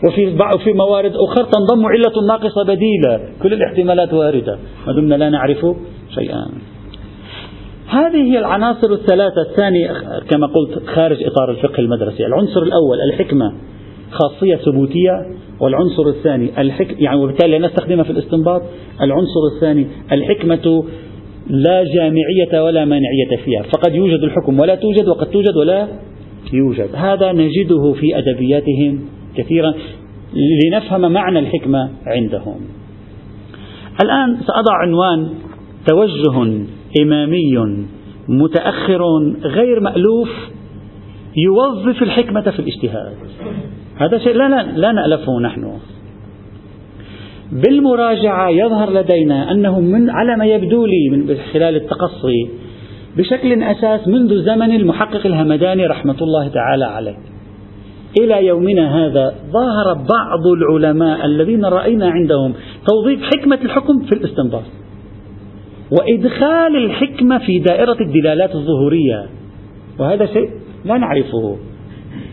وفي 0.08 0.38
في 0.64 0.74
موارد 0.74 1.12
أخرى 1.16 1.46
تنضم 1.52 1.86
علة 1.86 2.28
ناقصة 2.28 2.64
بديلة 2.64 3.20
كل 3.44 3.54
الاحتمالات 3.54 4.14
واردة. 4.14 4.58
ما 4.88 4.94
دمنا 4.94 5.16
لا 5.16 5.30
نعرف 5.30 5.66
شيئا. 6.16 6.46
هذه 7.88 8.32
هي 8.32 8.40
العناصر 8.40 8.94
الثلاثة. 8.94 9.42
الثانية 9.52 9.94
كما 10.30 10.48
قلت 10.48 10.90
خارج 10.90 11.24
إطار 11.24 11.52
الفقه 11.52 11.80
المدرسي. 11.80 12.26
العنصر 12.26 12.64
الأول 12.64 12.98
الحكمة. 13.10 13.54
خاصية 14.16 14.56
ثبوتية 14.56 15.26
والعنصر 15.60 16.08
الثاني 16.08 16.62
الحك... 16.62 17.02
يعني 17.02 17.18
وبالتالي 17.18 17.60
نستخدمها 17.60 18.04
في 18.04 18.10
الاستنباط 18.10 18.62
العنصر 19.02 19.40
الثاني 19.56 19.88
الحكمة 20.12 20.84
لا 21.50 21.84
جامعية 21.96 22.64
ولا 22.64 22.86
مانعية 22.86 23.44
فيها 23.46 23.64
فقد 23.64 23.96
يوجد 23.96 24.24
الحكم 24.24 24.60
ولا 24.60 24.76
توجد 24.76 25.08
وقد 25.08 25.28
توجد 25.28 25.58
ولا 25.58 25.88
يوجد. 26.54 26.90
هذا 26.96 27.32
نجده 27.32 27.94
في 27.94 28.18
أدبياتهم 28.18 29.00
كثيرا 29.38 29.74
لنفهم 30.66 31.12
معنى 31.12 31.40
الحكمة 31.40 31.90
عندهم. 32.06 32.60
الآن 34.04 34.38
سأضع 34.38 34.74
عنوان 34.82 35.30
توجه 35.88 36.66
إمامي 37.02 37.78
متأخر 38.28 39.02
غير 39.44 39.80
مألوف 39.80 40.30
يوظف 41.38 42.04
الحكمة 42.04 42.42
في 42.42 42.60
الاجتهاد. 42.60 43.14
هذا 43.98 44.18
شيء 44.18 44.34
لا, 44.34 44.64
لا, 44.64 44.92
نألفه 44.92 45.40
نحن. 45.40 45.72
بالمراجعة 47.52 48.50
يظهر 48.50 48.94
لدينا 48.94 49.52
أنه 49.52 49.80
من 49.80 50.10
على 50.10 50.38
ما 50.38 50.46
يبدو 50.46 50.86
لي 50.86 51.10
من 51.12 51.38
خلال 51.54 51.76
التقصي 51.76 52.50
بشكل 53.18 53.64
أساس 53.64 54.08
منذ 54.08 54.44
زمن 54.44 54.76
المحقق 54.76 55.26
الهمداني 55.26 55.88
رحمة 55.88 56.16
الله 56.22 56.48
تعالى 56.48 56.86
عليه. 56.86 57.18
إلى 58.22 58.46
يومنا 58.46 59.06
هذا 59.06 59.36
ظهر 59.52 59.94
بعض 59.94 60.48
العلماء 60.58 61.26
الذين 61.26 61.66
رأينا 61.66 62.10
عندهم 62.10 62.54
توظيف 62.88 63.20
حكمة 63.24 63.60
الحكم 63.64 64.00
في 64.00 64.16
الاستنباط. 64.16 64.64
وإدخال 65.92 66.76
الحكمة 66.76 67.38
في 67.38 67.60
دائرة 67.60 67.98
الدلالات 68.02 68.56
الظهورية. 68.56 69.26
وهذا 70.00 70.26
شيء 70.26 70.50
لا 70.86 70.98
نعرفه. 70.98 71.58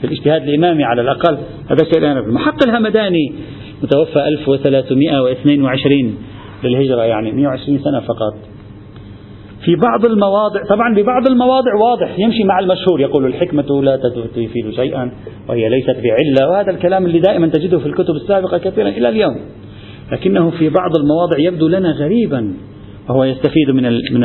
الاجتهاد 0.04 0.42
الإمامي 0.42 0.84
على 0.84 1.02
الأقل 1.02 1.38
هذا 1.70 1.84
شيء 1.92 2.00
لا 2.00 2.14
نعرفه. 2.14 2.28
المحقق 2.28 2.68
الهمداني 2.68 3.32
متوفى 3.82 4.28
1322 4.28 6.16
للهجرة 6.64 7.02
يعني 7.02 7.32
120 7.32 7.78
سنة 7.78 8.00
فقط. 8.00 8.34
في 9.64 9.76
بعض 9.76 10.04
المواضع 10.04 10.60
طبعا 10.68 10.94
ببعض 10.94 11.26
المواضع 11.26 11.74
واضح 11.74 12.18
يمشي 12.18 12.44
مع 12.44 12.58
المشهور 12.58 13.00
يقول 13.00 13.26
الحكمة 13.26 13.82
لا 13.82 13.96
تفيد 13.96 14.70
شيئا 14.76 15.12
وهي 15.48 15.68
ليست 15.68 15.96
بعلة 15.96 16.50
وهذا 16.50 16.70
الكلام 16.70 17.06
اللي 17.06 17.18
دائما 17.18 17.46
تجده 17.46 17.78
في 17.78 17.86
الكتب 17.86 18.14
السابقة 18.14 18.58
كثيرا 18.58 18.88
إلى 18.88 19.08
اليوم. 19.08 19.36
لكنه 20.12 20.50
في 20.50 20.68
بعض 20.68 20.96
المواضع 20.96 21.38
يبدو 21.38 21.68
لنا 21.68 21.90
غريبا 21.90 22.54
وهو 23.08 23.24
يستفيد 23.24 23.70
من 23.70 23.82
من 23.92 24.20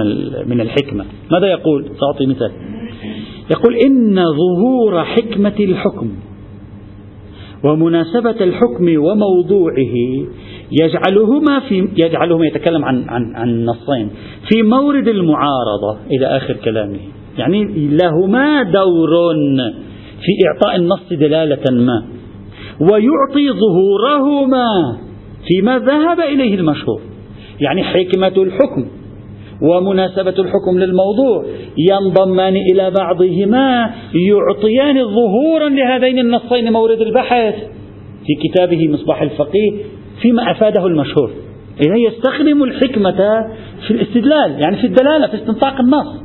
من 0.50 0.62
الحكمة. 0.62 1.06
ماذا 1.32 1.48
يقول؟ 1.48 1.86
سأعطي 1.86 2.26
مثال. 2.26 2.52
يقول 3.52 3.76
إن 3.76 4.16
ظهور 4.16 5.04
حكمة 5.04 5.56
الحكم 5.60 6.12
ومناسبة 7.64 8.36
الحكم 8.42 8.86
وموضوعه 8.98 9.94
يجعلهما 10.72 11.60
في 11.60 11.88
يجعلهما 11.98 12.46
يتكلم 12.46 12.86
عن 12.86 13.10
عن 13.10 13.36
عن 13.36 13.66
نصين 13.66 14.10
في 14.50 14.64
مورد 14.64 15.08
المعارضة 15.08 15.98
إلى 16.12 16.26
آخر 16.26 16.54
كلامه. 16.54 17.00
يعني 17.38 17.66
لهما 17.88 18.64
دور 18.64 19.10
في 20.20 20.48
إعطاء 20.48 20.76
النص 20.76 21.10
دلالة 21.12 21.72
ما. 21.72 22.06
ويعطي 22.80 23.60
ظهورهما 23.60 24.98
فيما 25.48 25.80
ذهب 25.80 26.20
إليه 26.20 26.56
المشهور. 26.56 27.02
يعني 27.62 27.84
حكمة 27.84 28.44
الحكم. 28.44 28.86
ومناسبة 29.62 30.34
الحكم 30.40 30.80
للموضوع 30.80 31.46
ينضمان 31.92 32.56
إلى 32.56 32.92
بعضهما 32.92 33.92
يعطيان 34.30 35.06
ظهورا 35.06 35.70
لهذين 35.70 36.20
النصين 36.20 36.74
مورد 36.74 37.02
البحث. 37.02 37.56
في 38.26 38.50
كتابه 38.50 38.88
مصباح 38.88 39.22
الفقيه 39.22 39.72
فيما 40.22 40.52
أفاده 40.52 40.88
المشهور. 40.88 41.32
إذا 41.86 41.96
يستخدم 41.96 42.64
الحكمة 42.64 43.48
في 43.88 43.92
الاستدلال 43.92 44.60
يعني 44.60 44.78
في 44.78 44.88
الدلالة 44.88 45.28
في 45.28 45.36
استنطاق 45.36 45.80
النص. 45.80 46.24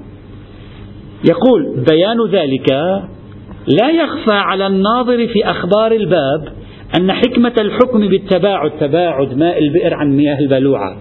يقول 1.30 1.84
بيان 1.90 2.16
ذلك 2.32 2.70
لا 3.80 3.90
يخفى 3.90 4.34
على 4.34 4.66
الناظر 4.66 5.26
في 5.26 5.44
أخبار 5.50 5.92
الباب 5.92 6.48
أن 7.00 7.12
حكمة 7.12 7.54
الحكم 7.60 8.08
بالتباعد 8.08 8.70
تباعد 8.80 9.38
ماء 9.38 9.58
البئر 9.58 9.94
عن 9.94 10.16
مياه 10.16 10.38
البلوعة. 10.38 10.96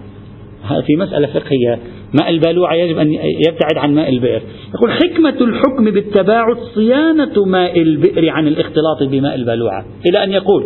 في 0.68 0.96
مسألة 0.98 1.26
فقهية. 1.26 1.78
ماء 2.20 2.30
البلوعة 2.30 2.74
يجب 2.74 2.98
أن 2.98 3.12
يبتعد 3.48 3.76
عن 3.76 3.94
ماء 3.94 4.08
البئر. 4.08 4.42
يقول 4.74 4.92
حكمة 4.92 5.36
الحكم 5.40 5.84
بالتباعد 5.84 6.56
صيانة 6.74 7.44
ماء 7.46 7.82
البئر 7.82 8.30
عن 8.30 8.48
الاختلاط 8.48 9.02
بماء 9.02 9.34
البلوعة 9.34 9.84
إلى 10.06 10.24
أن 10.24 10.32
يقول 10.32 10.64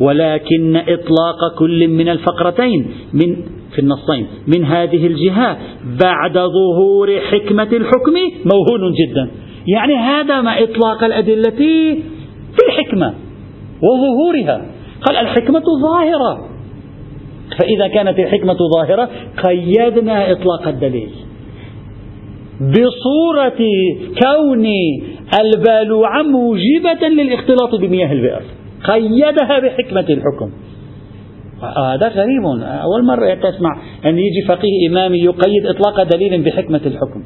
ولكن 0.00 0.76
إطلاق 0.76 1.58
كل 1.58 1.88
من 1.88 2.08
الفقرتين 2.08 2.90
من 3.12 3.36
في 3.72 3.78
النصين 3.78 4.26
من 4.46 4.64
هذه 4.64 5.06
الجهة 5.06 5.58
بعد 6.04 6.32
ظهور 6.32 7.20
حكمة 7.20 7.68
الحكم 7.72 8.14
موهون 8.44 8.92
جدا. 8.92 9.30
يعني 9.66 9.96
هذا 9.96 10.40
ما 10.40 10.62
إطلاق 10.62 11.04
الأدلة 11.04 11.50
في 12.56 12.66
الحكمة 12.68 13.14
وظهورها. 13.82 14.66
قال 15.06 15.16
الحكمة 15.16 15.62
ظاهرة. 15.82 16.49
فإذا 17.58 17.88
كانت 17.88 18.18
الحكمة 18.18 18.56
ظاهرة 18.76 19.08
قيدنا 19.42 20.32
إطلاق 20.32 20.68
الدليل. 20.68 21.10
بصورة 22.60 23.60
كون 24.22 24.66
البالوعة 25.40 26.22
موجبة 26.22 27.08
للاختلاط 27.08 27.74
بمياه 27.74 28.12
البئر. 28.12 28.42
قيدها 28.84 29.58
بحكمة 29.58 30.06
الحكم. 30.10 30.50
هذا 31.76 32.08
غريب. 32.08 32.44
أول 32.62 33.04
مرة 33.04 33.34
تسمع 33.34 33.82
أن 34.06 34.18
يجي 34.18 34.42
فقيه 34.48 34.88
إمامي 34.90 35.18
يقيد 35.18 35.66
إطلاق 35.66 36.02
دليل 36.02 36.42
بحكمة 36.42 36.80
الحكم. 36.86 37.24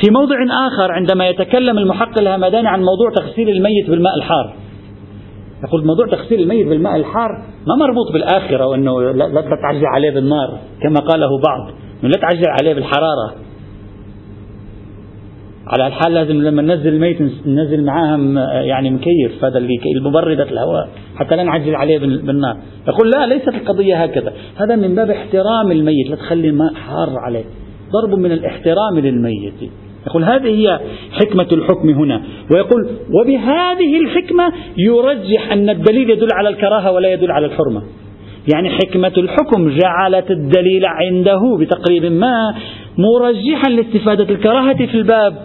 في 0.00 0.10
موضع 0.10 0.36
آخر 0.66 0.92
عندما 0.92 1.28
يتكلم 1.28 1.78
المحقق 1.78 2.18
الهمداني 2.18 2.68
عن 2.68 2.80
موضوع 2.80 3.10
تغسيل 3.16 3.48
الميت 3.48 3.90
بالماء 3.90 4.14
الحار. 4.16 4.54
يقول 5.68 5.86
موضوع 5.86 6.06
تغسيل 6.06 6.40
الميت 6.40 6.66
بالماء 6.66 6.96
الحار 6.96 7.30
ما 7.66 7.86
مربوط 7.86 8.12
بالآخرة 8.12 8.66
وأنه 8.66 9.12
لا 9.12 9.56
تعجل 9.62 9.86
عليه 9.86 10.10
بالنار 10.10 10.58
كما 10.82 11.00
قاله 11.00 11.28
بعض 11.38 11.74
لا 12.02 12.20
تعجل 12.20 12.46
عليه 12.60 12.74
بالحرارة. 12.74 13.34
على 15.66 15.86
الحال 15.86 16.14
لازم 16.14 16.34
لما 16.34 16.62
ننزل 16.62 16.88
الميت 16.88 17.22
ننزل 17.46 17.84
معاها 17.84 18.18
يعني 18.62 18.90
مكيف 18.90 19.44
هذا 19.44 19.58
اللي 19.58 19.80
المبردة 19.96 20.42
الهواء 20.42 20.88
حتى 21.16 21.36
لا 21.36 21.42
نعجل 21.42 21.74
عليه 21.74 21.98
بالنار. 21.98 22.56
يقول 22.88 23.10
لا 23.10 23.26
ليست 23.26 23.48
القضية 23.48 24.02
هكذا. 24.02 24.32
هذا 24.56 24.76
من 24.76 24.94
باب 24.94 25.10
احترام 25.10 25.72
الميت 25.72 26.10
لا 26.10 26.16
تخلي 26.16 26.48
الماء 26.48 26.74
حار 26.74 27.18
عليه. 27.18 27.44
ضرب 27.92 28.18
من 28.18 28.32
الاحترام 28.32 28.98
للميت. 28.98 29.70
يقول 30.06 30.24
هذه 30.24 30.46
هي 30.46 30.80
حكمة 31.12 31.46
الحكم 31.52 31.88
هنا. 31.88 32.22
ويقول 32.50 32.86
وبهذه 33.20 34.00
الحكمة 34.00 34.52
يرجح 34.78 35.52
أن 35.52 35.70
الدليل 35.70 36.10
يدل 36.10 36.28
على 36.32 36.48
الكراهة 36.48 36.92
ولا 36.92 37.12
يدل 37.12 37.30
على 37.30 37.46
الحرمة. 37.46 37.82
يعني 38.54 38.70
حكمة 38.70 39.12
الحكم 39.16 39.68
جعلت 39.68 40.30
الدليل 40.30 40.84
عنده 40.84 41.40
بتقريب 41.60 42.04
ما 42.04 42.54
مرجحا 42.98 43.70
لاستفادة 43.70 44.34
الكراهة 44.34 44.86
في 44.86 44.94
الباب 44.94 45.36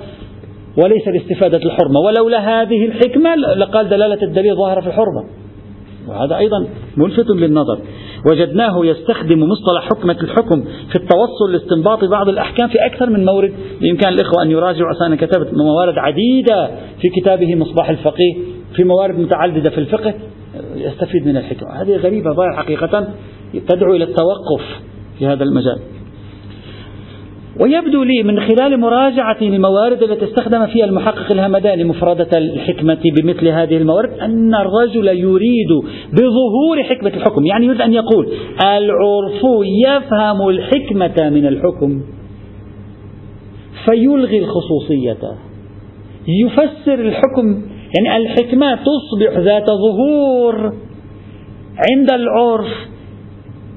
وليس 0.78 1.08
لاستفادة 1.08 1.58
الحرمة. 1.58 2.00
ولولا 2.00 2.62
هذه 2.62 2.86
الحكمة 2.86 3.36
لقال 3.36 3.90
دلالة 3.90 4.24
الدليل 4.24 4.56
ظاهرة 4.56 4.82
في 4.82 4.88
الحرمة. 4.88 5.24
وهذا 6.08 6.38
أيضا 6.38 6.68
ملفت 6.98 7.30
للنظر. 7.30 7.80
وجدناه 8.32 8.86
يستخدم 8.86 9.40
مصطلح 9.40 9.84
حكمة 9.84 10.18
الحكم 10.24 10.64
في 10.64 10.96
التوصل 10.96 11.52
لاستنباط 11.52 12.06
بعض 12.06 12.30
الأحكام 12.30 12.68
في 12.68 12.86
أكثر 12.86 13.10
من 13.10 13.26
مورد. 13.26 13.54
بإمكان 13.82 14.14
الإخوة 14.14 14.44
أن 14.44 14.52
يراجعوا 14.52 15.06
أنا 15.06 15.16
كتبت 15.16 15.54
موارد 15.54 15.98
عديدة 15.98 16.68
في 17.02 17.10
كتابه 17.10 17.56
مصباح 17.56 17.90
الفقيه 17.90 18.34
في 18.76 18.84
موارد 18.84 19.20
متعددة 19.20 19.70
في 19.70 19.78
الفقه. 19.78 20.14
يستفيد 20.76 21.28
من 21.28 21.38
الحكمة. 21.38 21.82
هذه 21.82 21.96
غريبة 21.96 22.32
ضايع 22.32 22.56
حقيقة. 22.56 23.08
تدعو 23.68 23.96
إلى 23.96 24.04
التوقف 24.04 24.62
في 25.20 25.26
هذا 25.26 25.44
المجال. 25.44 25.97
ويبدو 27.60 28.04
لي 28.04 28.24
من 28.24 28.40
خلال 28.40 28.80
مراجعة 28.80 29.38
الموارد 29.42 30.04
التي 30.04 30.26
استخدم 30.26 30.66
فيها 30.66 30.86
المحقق 30.86 31.32
الهمداني 31.32 31.84
مفردة 31.84 32.38
الحكمة 32.38 33.00
بمثل 33.18 33.48
هذه 33.48 33.78
الموارد 33.78 34.20
أن 34.20 34.56
الرجل 34.56 35.08
يريد 35.08 35.70
بظهور 36.12 36.84
حكمة 36.84 37.10
الحكم. 37.10 37.46
يعني 37.46 37.66
يريد 37.66 37.82
أن 37.82 37.94
يقول 37.94 38.28
العرف 38.62 39.42
يفهم 39.88 40.50
الحكمة 40.50 41.30
من 41.30 41.48
الحكم. 41.48 42.02
فيلغي 43.86 44.40
الخصوصية. 44.40 45.38
يفسر 46.28 47.00
الحكم. 47.00 47.62
يعني 47.98 48.18
الحكمة 48.18 48.76
تصبح 48.76 49.38
ذات 49.38 49.68
ظهور 49.68 50.74
عند 51.92 52.12
العرف 52.12 52.68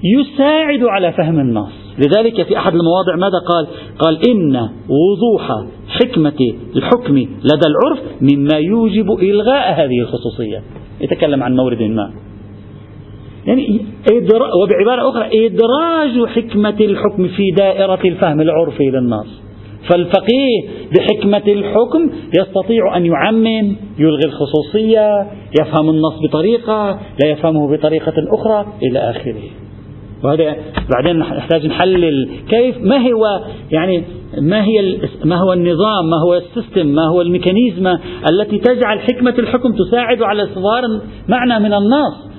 يساعد 0.05 0.85
على 0.85 1.13
فهم 1.13 1.41
النص. 1.41 1.80
لذلك 2.01 2.43
في 2.43 2.57
أحد 2.57 2.73
المواضع 2.75 3.17
ماذا 3.17 3.39
قال؟ 3.39 3.67
قال 3.99 4.29
إن 4.29 4.69
وضوح 4.89 5.67
حكمة 5.89 6.55
الحكم 6.77 7.17
لدى 7.19 7.67
العرف 7.67 7.99
مما 8.21 8.59
يوجب 8.59 9.11
إلغاء 9.23 9.73
هذه 9.73 10.01
الخصوصية. 10.01 10.63
يتكلم 11.01 11.43
عن 11.43 11.57
مورد 11.57 11.83
ما. 11.83 12.11
يعني 13.47 13.81
وبعبارة 14.63 15.11
أخرى 15.11 15.47
إدراج 15.47 16.29
حكمة 16.29 16.77
الحكم 16.81 17.29
في 17.29 17.51
دائرة 17.51 18.01
الفهم 18.05 18.41
العرفي 18.41 18.91
للنص 18.91 19.41
فالفقيه 19.91 20.69
بحكمة 20.97 21.53
الحكم 21.53 22.11
يستطيع 22.39 22.97
أن 22.97 23.07
يعمم 23.07 23.77
يلغي 23.99 24.25
الخصوصية 24.25 25.27
يفهم 25.61 25.91
النص 25.91 26.15
بطريقة 26.23 26.99
لا 27.23 27.31
يفهمه 27.31 27.77
بطريقة 27.77 28.15
أخرى 28.29 28.67
إلى 28.83 28.99
آخره. 28.99 29.43
وهذا 30.25 30.57
بعدين 30.95 31.19
نحتاج 31.19 31.67
نحلل 31.67 32.29
كيف 32.49 32.77
ما 32.79 32.97
هو 32.97 33.41
يعني 33.71 34.05
ما 34.39 34.65
هي 34.65 34.99
ما 35.25 35.37
هو 35.37 35.53
النظام 35.53 36.11
ما 36.11 36.17
هو 36.25 36.35
ال 36.35 36.42
system 36.42 36.87
ما 36.87 37.07
هو 37.07 37.21
ال 37.21 37.28
mechanism 37.28 37.87
التي 38.33 38.59
تجعل 38.59 39.01
حكمة 39.01 39.35
الحكم 39.39 39.73
تساعد 39.73 40.23
على 40.23 40.43
إصدار 40.43 41.01
معنى 41.29 41.59
من 41.59 41.75
النص؟ 41.75 42.31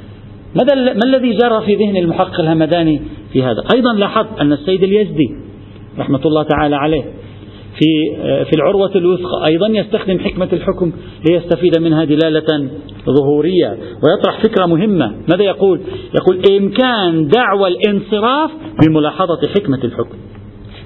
ماذا 0.56 0.94
ما 0.94 1.06
الذي 1.06 1.34
جرى 1.34 1.62
في 1.66 1.76
ذهن 1.76 1.98
المحقق 1.98 2.40
الهمداني 2.40 3.02
في 3.34 3.44
هذا؟ 3.44 3.64
أيضا 3.76 3.94
لاحظت 3.94 4.40
أن 4.40 4.52
السيد 4.54 4.84
اليزدي 4.84 5.36
رحمة 6.00 6.22
الله 6.26 6.44
تعالى 6.44 6.76
عليه 6.76 7.04
في 7.80 8.16
في 8.46 8.56
العروة 8.56 8.92
الوثقى. 8.96 9.46
أيضا 9.52 9.68
يستخدم 9.68 10.20
حكمة 10.20 10.50
الحكم 10.54 10.92
ليستفيد 11.30 11.80
منها 11.80 12.04
دلالة 12.04 12.70
ظهورية 13.06 13.78
ويطرح 14.04 14.44
فكرة 14.44 14.66
مهمة. 14.66 15.16
ماذا 15.32 15.44
يقول؟ 15.44 15.82
يقول 16.16 16.42
إمكان 16.58 17.28
دعوى 17.28 17.68
الانصراف 17.68 18.52
بملاحظة 18.84 19.48
حكمة 19.56 19.80
الحكم. 19.84 20.18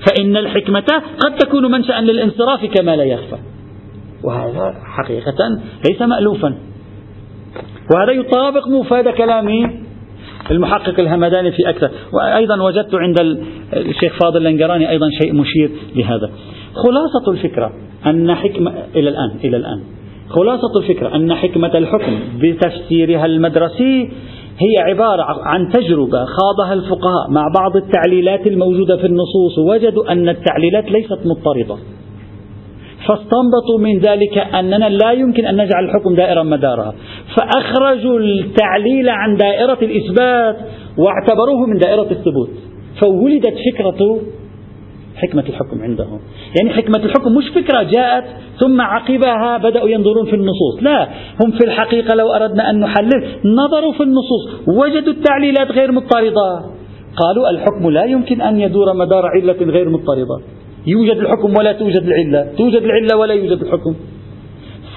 فإن 0.07 0.37
الحكمة 0.37 0.85
قد 1.25 1.35
تكون 1.35 1.71
منشأ 1.71 2.01
للانصراف 2.01 2.65
كما 2.65 2.95
لا 2.95 3.03
يخفى. 3.03 3.37
وهذا 4.23 4.73
حقيقة 4.97 5.59
ليس 5.89 6.01
مألوفا. 6.01 6.55
وهذا 7.95 8.11
يطابق 8.11 8.67
مفاد 8.67 9.09
كلام 9.09 9.47
المحقق 10.51 10.99
الهمداني 10.99 11.51
في 11.51 11.69
أكثر. 11.69 11.91
وأيضا 12.13 12.61
وجدت 12.61 12.95
عند 12.95 13.19
الشيخ 13.73 14.13
فاضل 14.23 14.47
الأنقراني 14.47 14.89
أيضا 14.89 15.07
شيء 15.21 15.33
مشير 15.33 15.71
لهذا. 15.95 16.31
خلاصة 16.75 17.31
الفكرة 17.31 17.71
أن 18.05 18.35
حكمة 18.35 18.73
إلى 18.95 19.09
الآن 19.09 19.31
إلى 19.43 19.57
الآن. 19.57 19.79
خلاصة 20.29 20.79
الفكرة 20.79 21.15
أن 21.15 21.33
حكمة 21.33 21.77
الحكم 21.77 22.19
بتفسيرها 22.41 23.25
المدرسي 23.25 24.09
هي 24.59 24.77
عبارة 24.77 25.23
عن 25.43 25.71
تجربة 25.73 26.25
خاضها 26.25 26.73
الفقهاء 26.73 27.31
مع 27.31 27.47
بعض 27.59 27.75
التعليلات 27.75 28.47
الموجودة 28.47 28.97
في 28.97 29.05
النصوص. 29.05 29.57
وجدوا 29.57 30.11
أن 30.11 30.29
التعليلات 30.29 30.91
ليست 30.91 31.19
مضطردة 31.25 31.75
فاستنبطوا 33.07 33.79
من 33.79 33.99
ذلك 33.99 34.37
أننا 34.37 34.89
لا 34.89 35.11
يمكن 35.11 35.45
أن 35.45 35.55
نجعل 35.55 35.85
الحكم 35.85 36.15
دائرا 36.15 36.43
مدارها. 36.43 36.93
فأخرجوا 37.35 38.19
التعليل 38.19 39.09
عن 39.09 39.35
دائرة 39.35 39.77
الإثبات 39.81 40.57
واعتبروه 40.97 41.65
من 41.67 41.77
دائرة 41.77 42.07
الثبوت. 42.11 42.49
فولدت 43.01 43.55
فكرة 43.71 44.19
حكمة 45.15 45.43
الحكم 45.49 45.81
عندهم. 45.81 46.19
يعني 46.57 46.73
حكمة 46.73 47.05
الحكم 47.05 47.35
مش 47.35 47.49
فكرة 47.49 47.83
جاءت 47.83 48.23
ثم 48.59 48.81
عقبها 48.81 49.57
بدأوا 49.57 49.89
ينظرون 49.89 50.25
في 50.25 50.35
النصوص. 50.35 50.75
لا 50.81 51.07
هم 51.43 51.51
في 51.51 51.65
الحقيقة 51.65 52.15
لو 52.15 52.31
أردنا 52.31 52.69
أن 52.69 52.79
نحلل 52.79 53.23
نظروا 53.45 53.93
في 53.93 54.03
النصوص. 54.03 54.67
وجدوا 54.67 55.13
التعليلات 55.13 55.71
غير 55.71 55.91
مضطردة 55.91 56.61
قالوا 57.17 57.49
الحكم 57.49 57.89
لا 57.89 58.05
يمكن 58.05 58.41
أن 58.41 58.59
يدور 58.59 58.93
مدار 58.93 59.25
علة 59.25 59.71
غير 59.71 59.89
مضطردة 59.89 60.41
يوجد 60.87 61.17
الحكم 61.17 61.53
ولا 61.59 61.71
توجد 61.71 62.03
العلة. 62.03 62.55
توجد 62.57 62.81
العلة 62.81 63.17
ولا 63.17 63.33
يوجد 63.33 63.61
الحكم. 63.61 63.95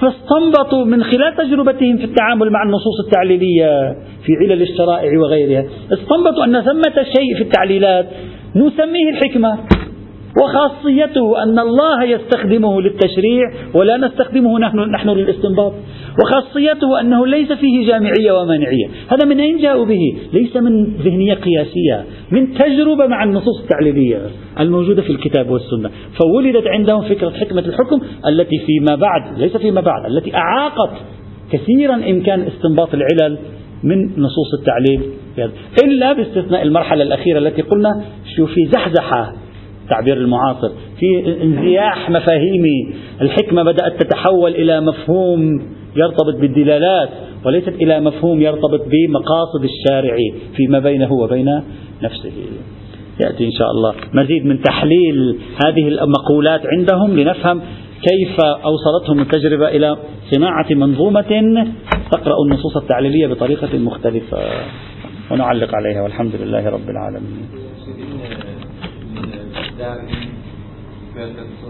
فاستنبطوا 0.01 0.85
من 0.85 1.03
خلال 1.03 1.35
تجربتهم 1.37 1.97
في 1.97 2.03
التعامل 2.03 2.51
مع 2.51 2.63
النصوص 2.63 2.99
التعليلية 3.05 3.95
في 4.23 4.31
علل 4.41 4.61
الشرائع 4.61 5.19
وغيرها. 5.19 5.65
استنبطوا 5.93 6.45
أن 6.45 6.61
ثمة 6.61 7.03
شيء 7.03 7.35
في 7.37 7.41
التعليلات 7.41 8.07
نسميه 8.55 9.09
الحكمة. 9.09 9.57
وخاصيته 10.43 11.43
أن 11.43 11.59
الله 11.59 12.03
يستخدمه 12.03 12.81
للتشريع 12.81 13.51
ولا 13.73 13.97
نستخدمه 13.97 14.59
نحن, 14.59 14.79
نحن 14.79 15.09
للاستنباط. 15.09 15.73
وخاصيته 16.23 17.01
أنه 17.01 17.27
ليس 17.27 17.51
فيه 17.51 17.87
جامعية 17.87 18.31
ومانعية. 18.31 18.87
هذا 19.07 19.25
من 19.25 19.39
أين 19.39 19.57
جاءوا 19.57 19.85
به؟ 19.85 20.17
ليس 20.33 20.57
من 20.57 20.83
ذهنية 20.83 21.33
قياسية 21.33 22.05
من 22.31 22.53
تجربة 22.53 23.07
مع 23.07 23.23
النصوص 23.23 23.61
التعليلية 23.61 24.21
الموجودة 24.59 25.01
في 25.01 25.09
الكتاب 25.09 25.49
والسنة. 25.49 25.89
فولدت 25.89 26.67
عندهم 26.67 27.01
فكرة 27.01 27.29
حكمة 27.29 27.61
الحكم 27.61 28.01
التي 28.27 28.57
فيما 28.65 28.95
بعد 28.95 29.39
ليس 29.39 29.57
فيما 29.57 29.81
بعد 29.81 30.05
التي 30.11 30.35
أعاقت 30.35 30.91
كثيرا 31.51 31.95
إمكان 31.95 32.41
استنباط 32.41 32.89
العلل 32.93 33.37
من 33.83 34.05
نصوص 34.05 34.53
التعليل 34.59 35.01
إلا 35.83 36.13
باستثناء 36.13 36.61
المرحلة 36.61 37.03
الأخيرة 37.03 37.39
التي 37.39 37.61
قلنا 37.61 38.03
شو 38.35 38.45
في 38.45 38.65
زحزحة 38.65 39.33
التعبير 39.89 40.17
المعاصر 40.17 40.69
في 40.99 41.37
انزياح 41.43 42.09
مفاهيمي 42.09 42.93
الحكمة 43.21 43.63
بدأت 43.63 44.03
تتحول 44.03 44.51
إلى 44.51 44.81
مفهوم 44.81 45.61
يرتبط 45.95 46.35
بالدلالات 46.41 47.09
وليست 47.45 47.73
إلى 47.81 47.99
مفهوم 47.99 48.41
يرتبط 48.41 48.81
بمقاصد 48.81 49.63
الشارع 49.63 50.15
فيما 50.55 50.79
بينه 50.79 51.13
وبين 51.13 51.61
نفسه. 52.03 52.31
يأتي 53.21 53.45
إن 53.45 53.51
شاء 53.51 53.71
الله 53.71 53.93
مزيد 54.13 54.45
من 54.45 54.61
تحليل 54.61 55.37
هذه 55.65 55.87
المقولات 55.87 56.61
عندهم 56.77 57.19
لنفهم 57.19 57.61
كيف 58.01 58.39
أوصلتهم 58.39 59.19
التجربة 59.19 59.67
إلى 59.67 59.97
صناعة 60.31 60.67
منظومة 60.69 61.65
تقرأ 62.11 62.35
النصوص 62.45 62.77
التعليلية 62.77 63.27
بطريقة 63.27 63.77
مختلفة. 63.77 64.37
ونعلق 65.31 65.75
عليها 65.75 66.01
والحمد 66.01 66.31
لله 66.41 66.69
رب 66.69 66.89
العالمين. 66.89 67.47
sozusagen 69.79 70.09
gehört 71.13 71.37
dazu. 71.37 71.68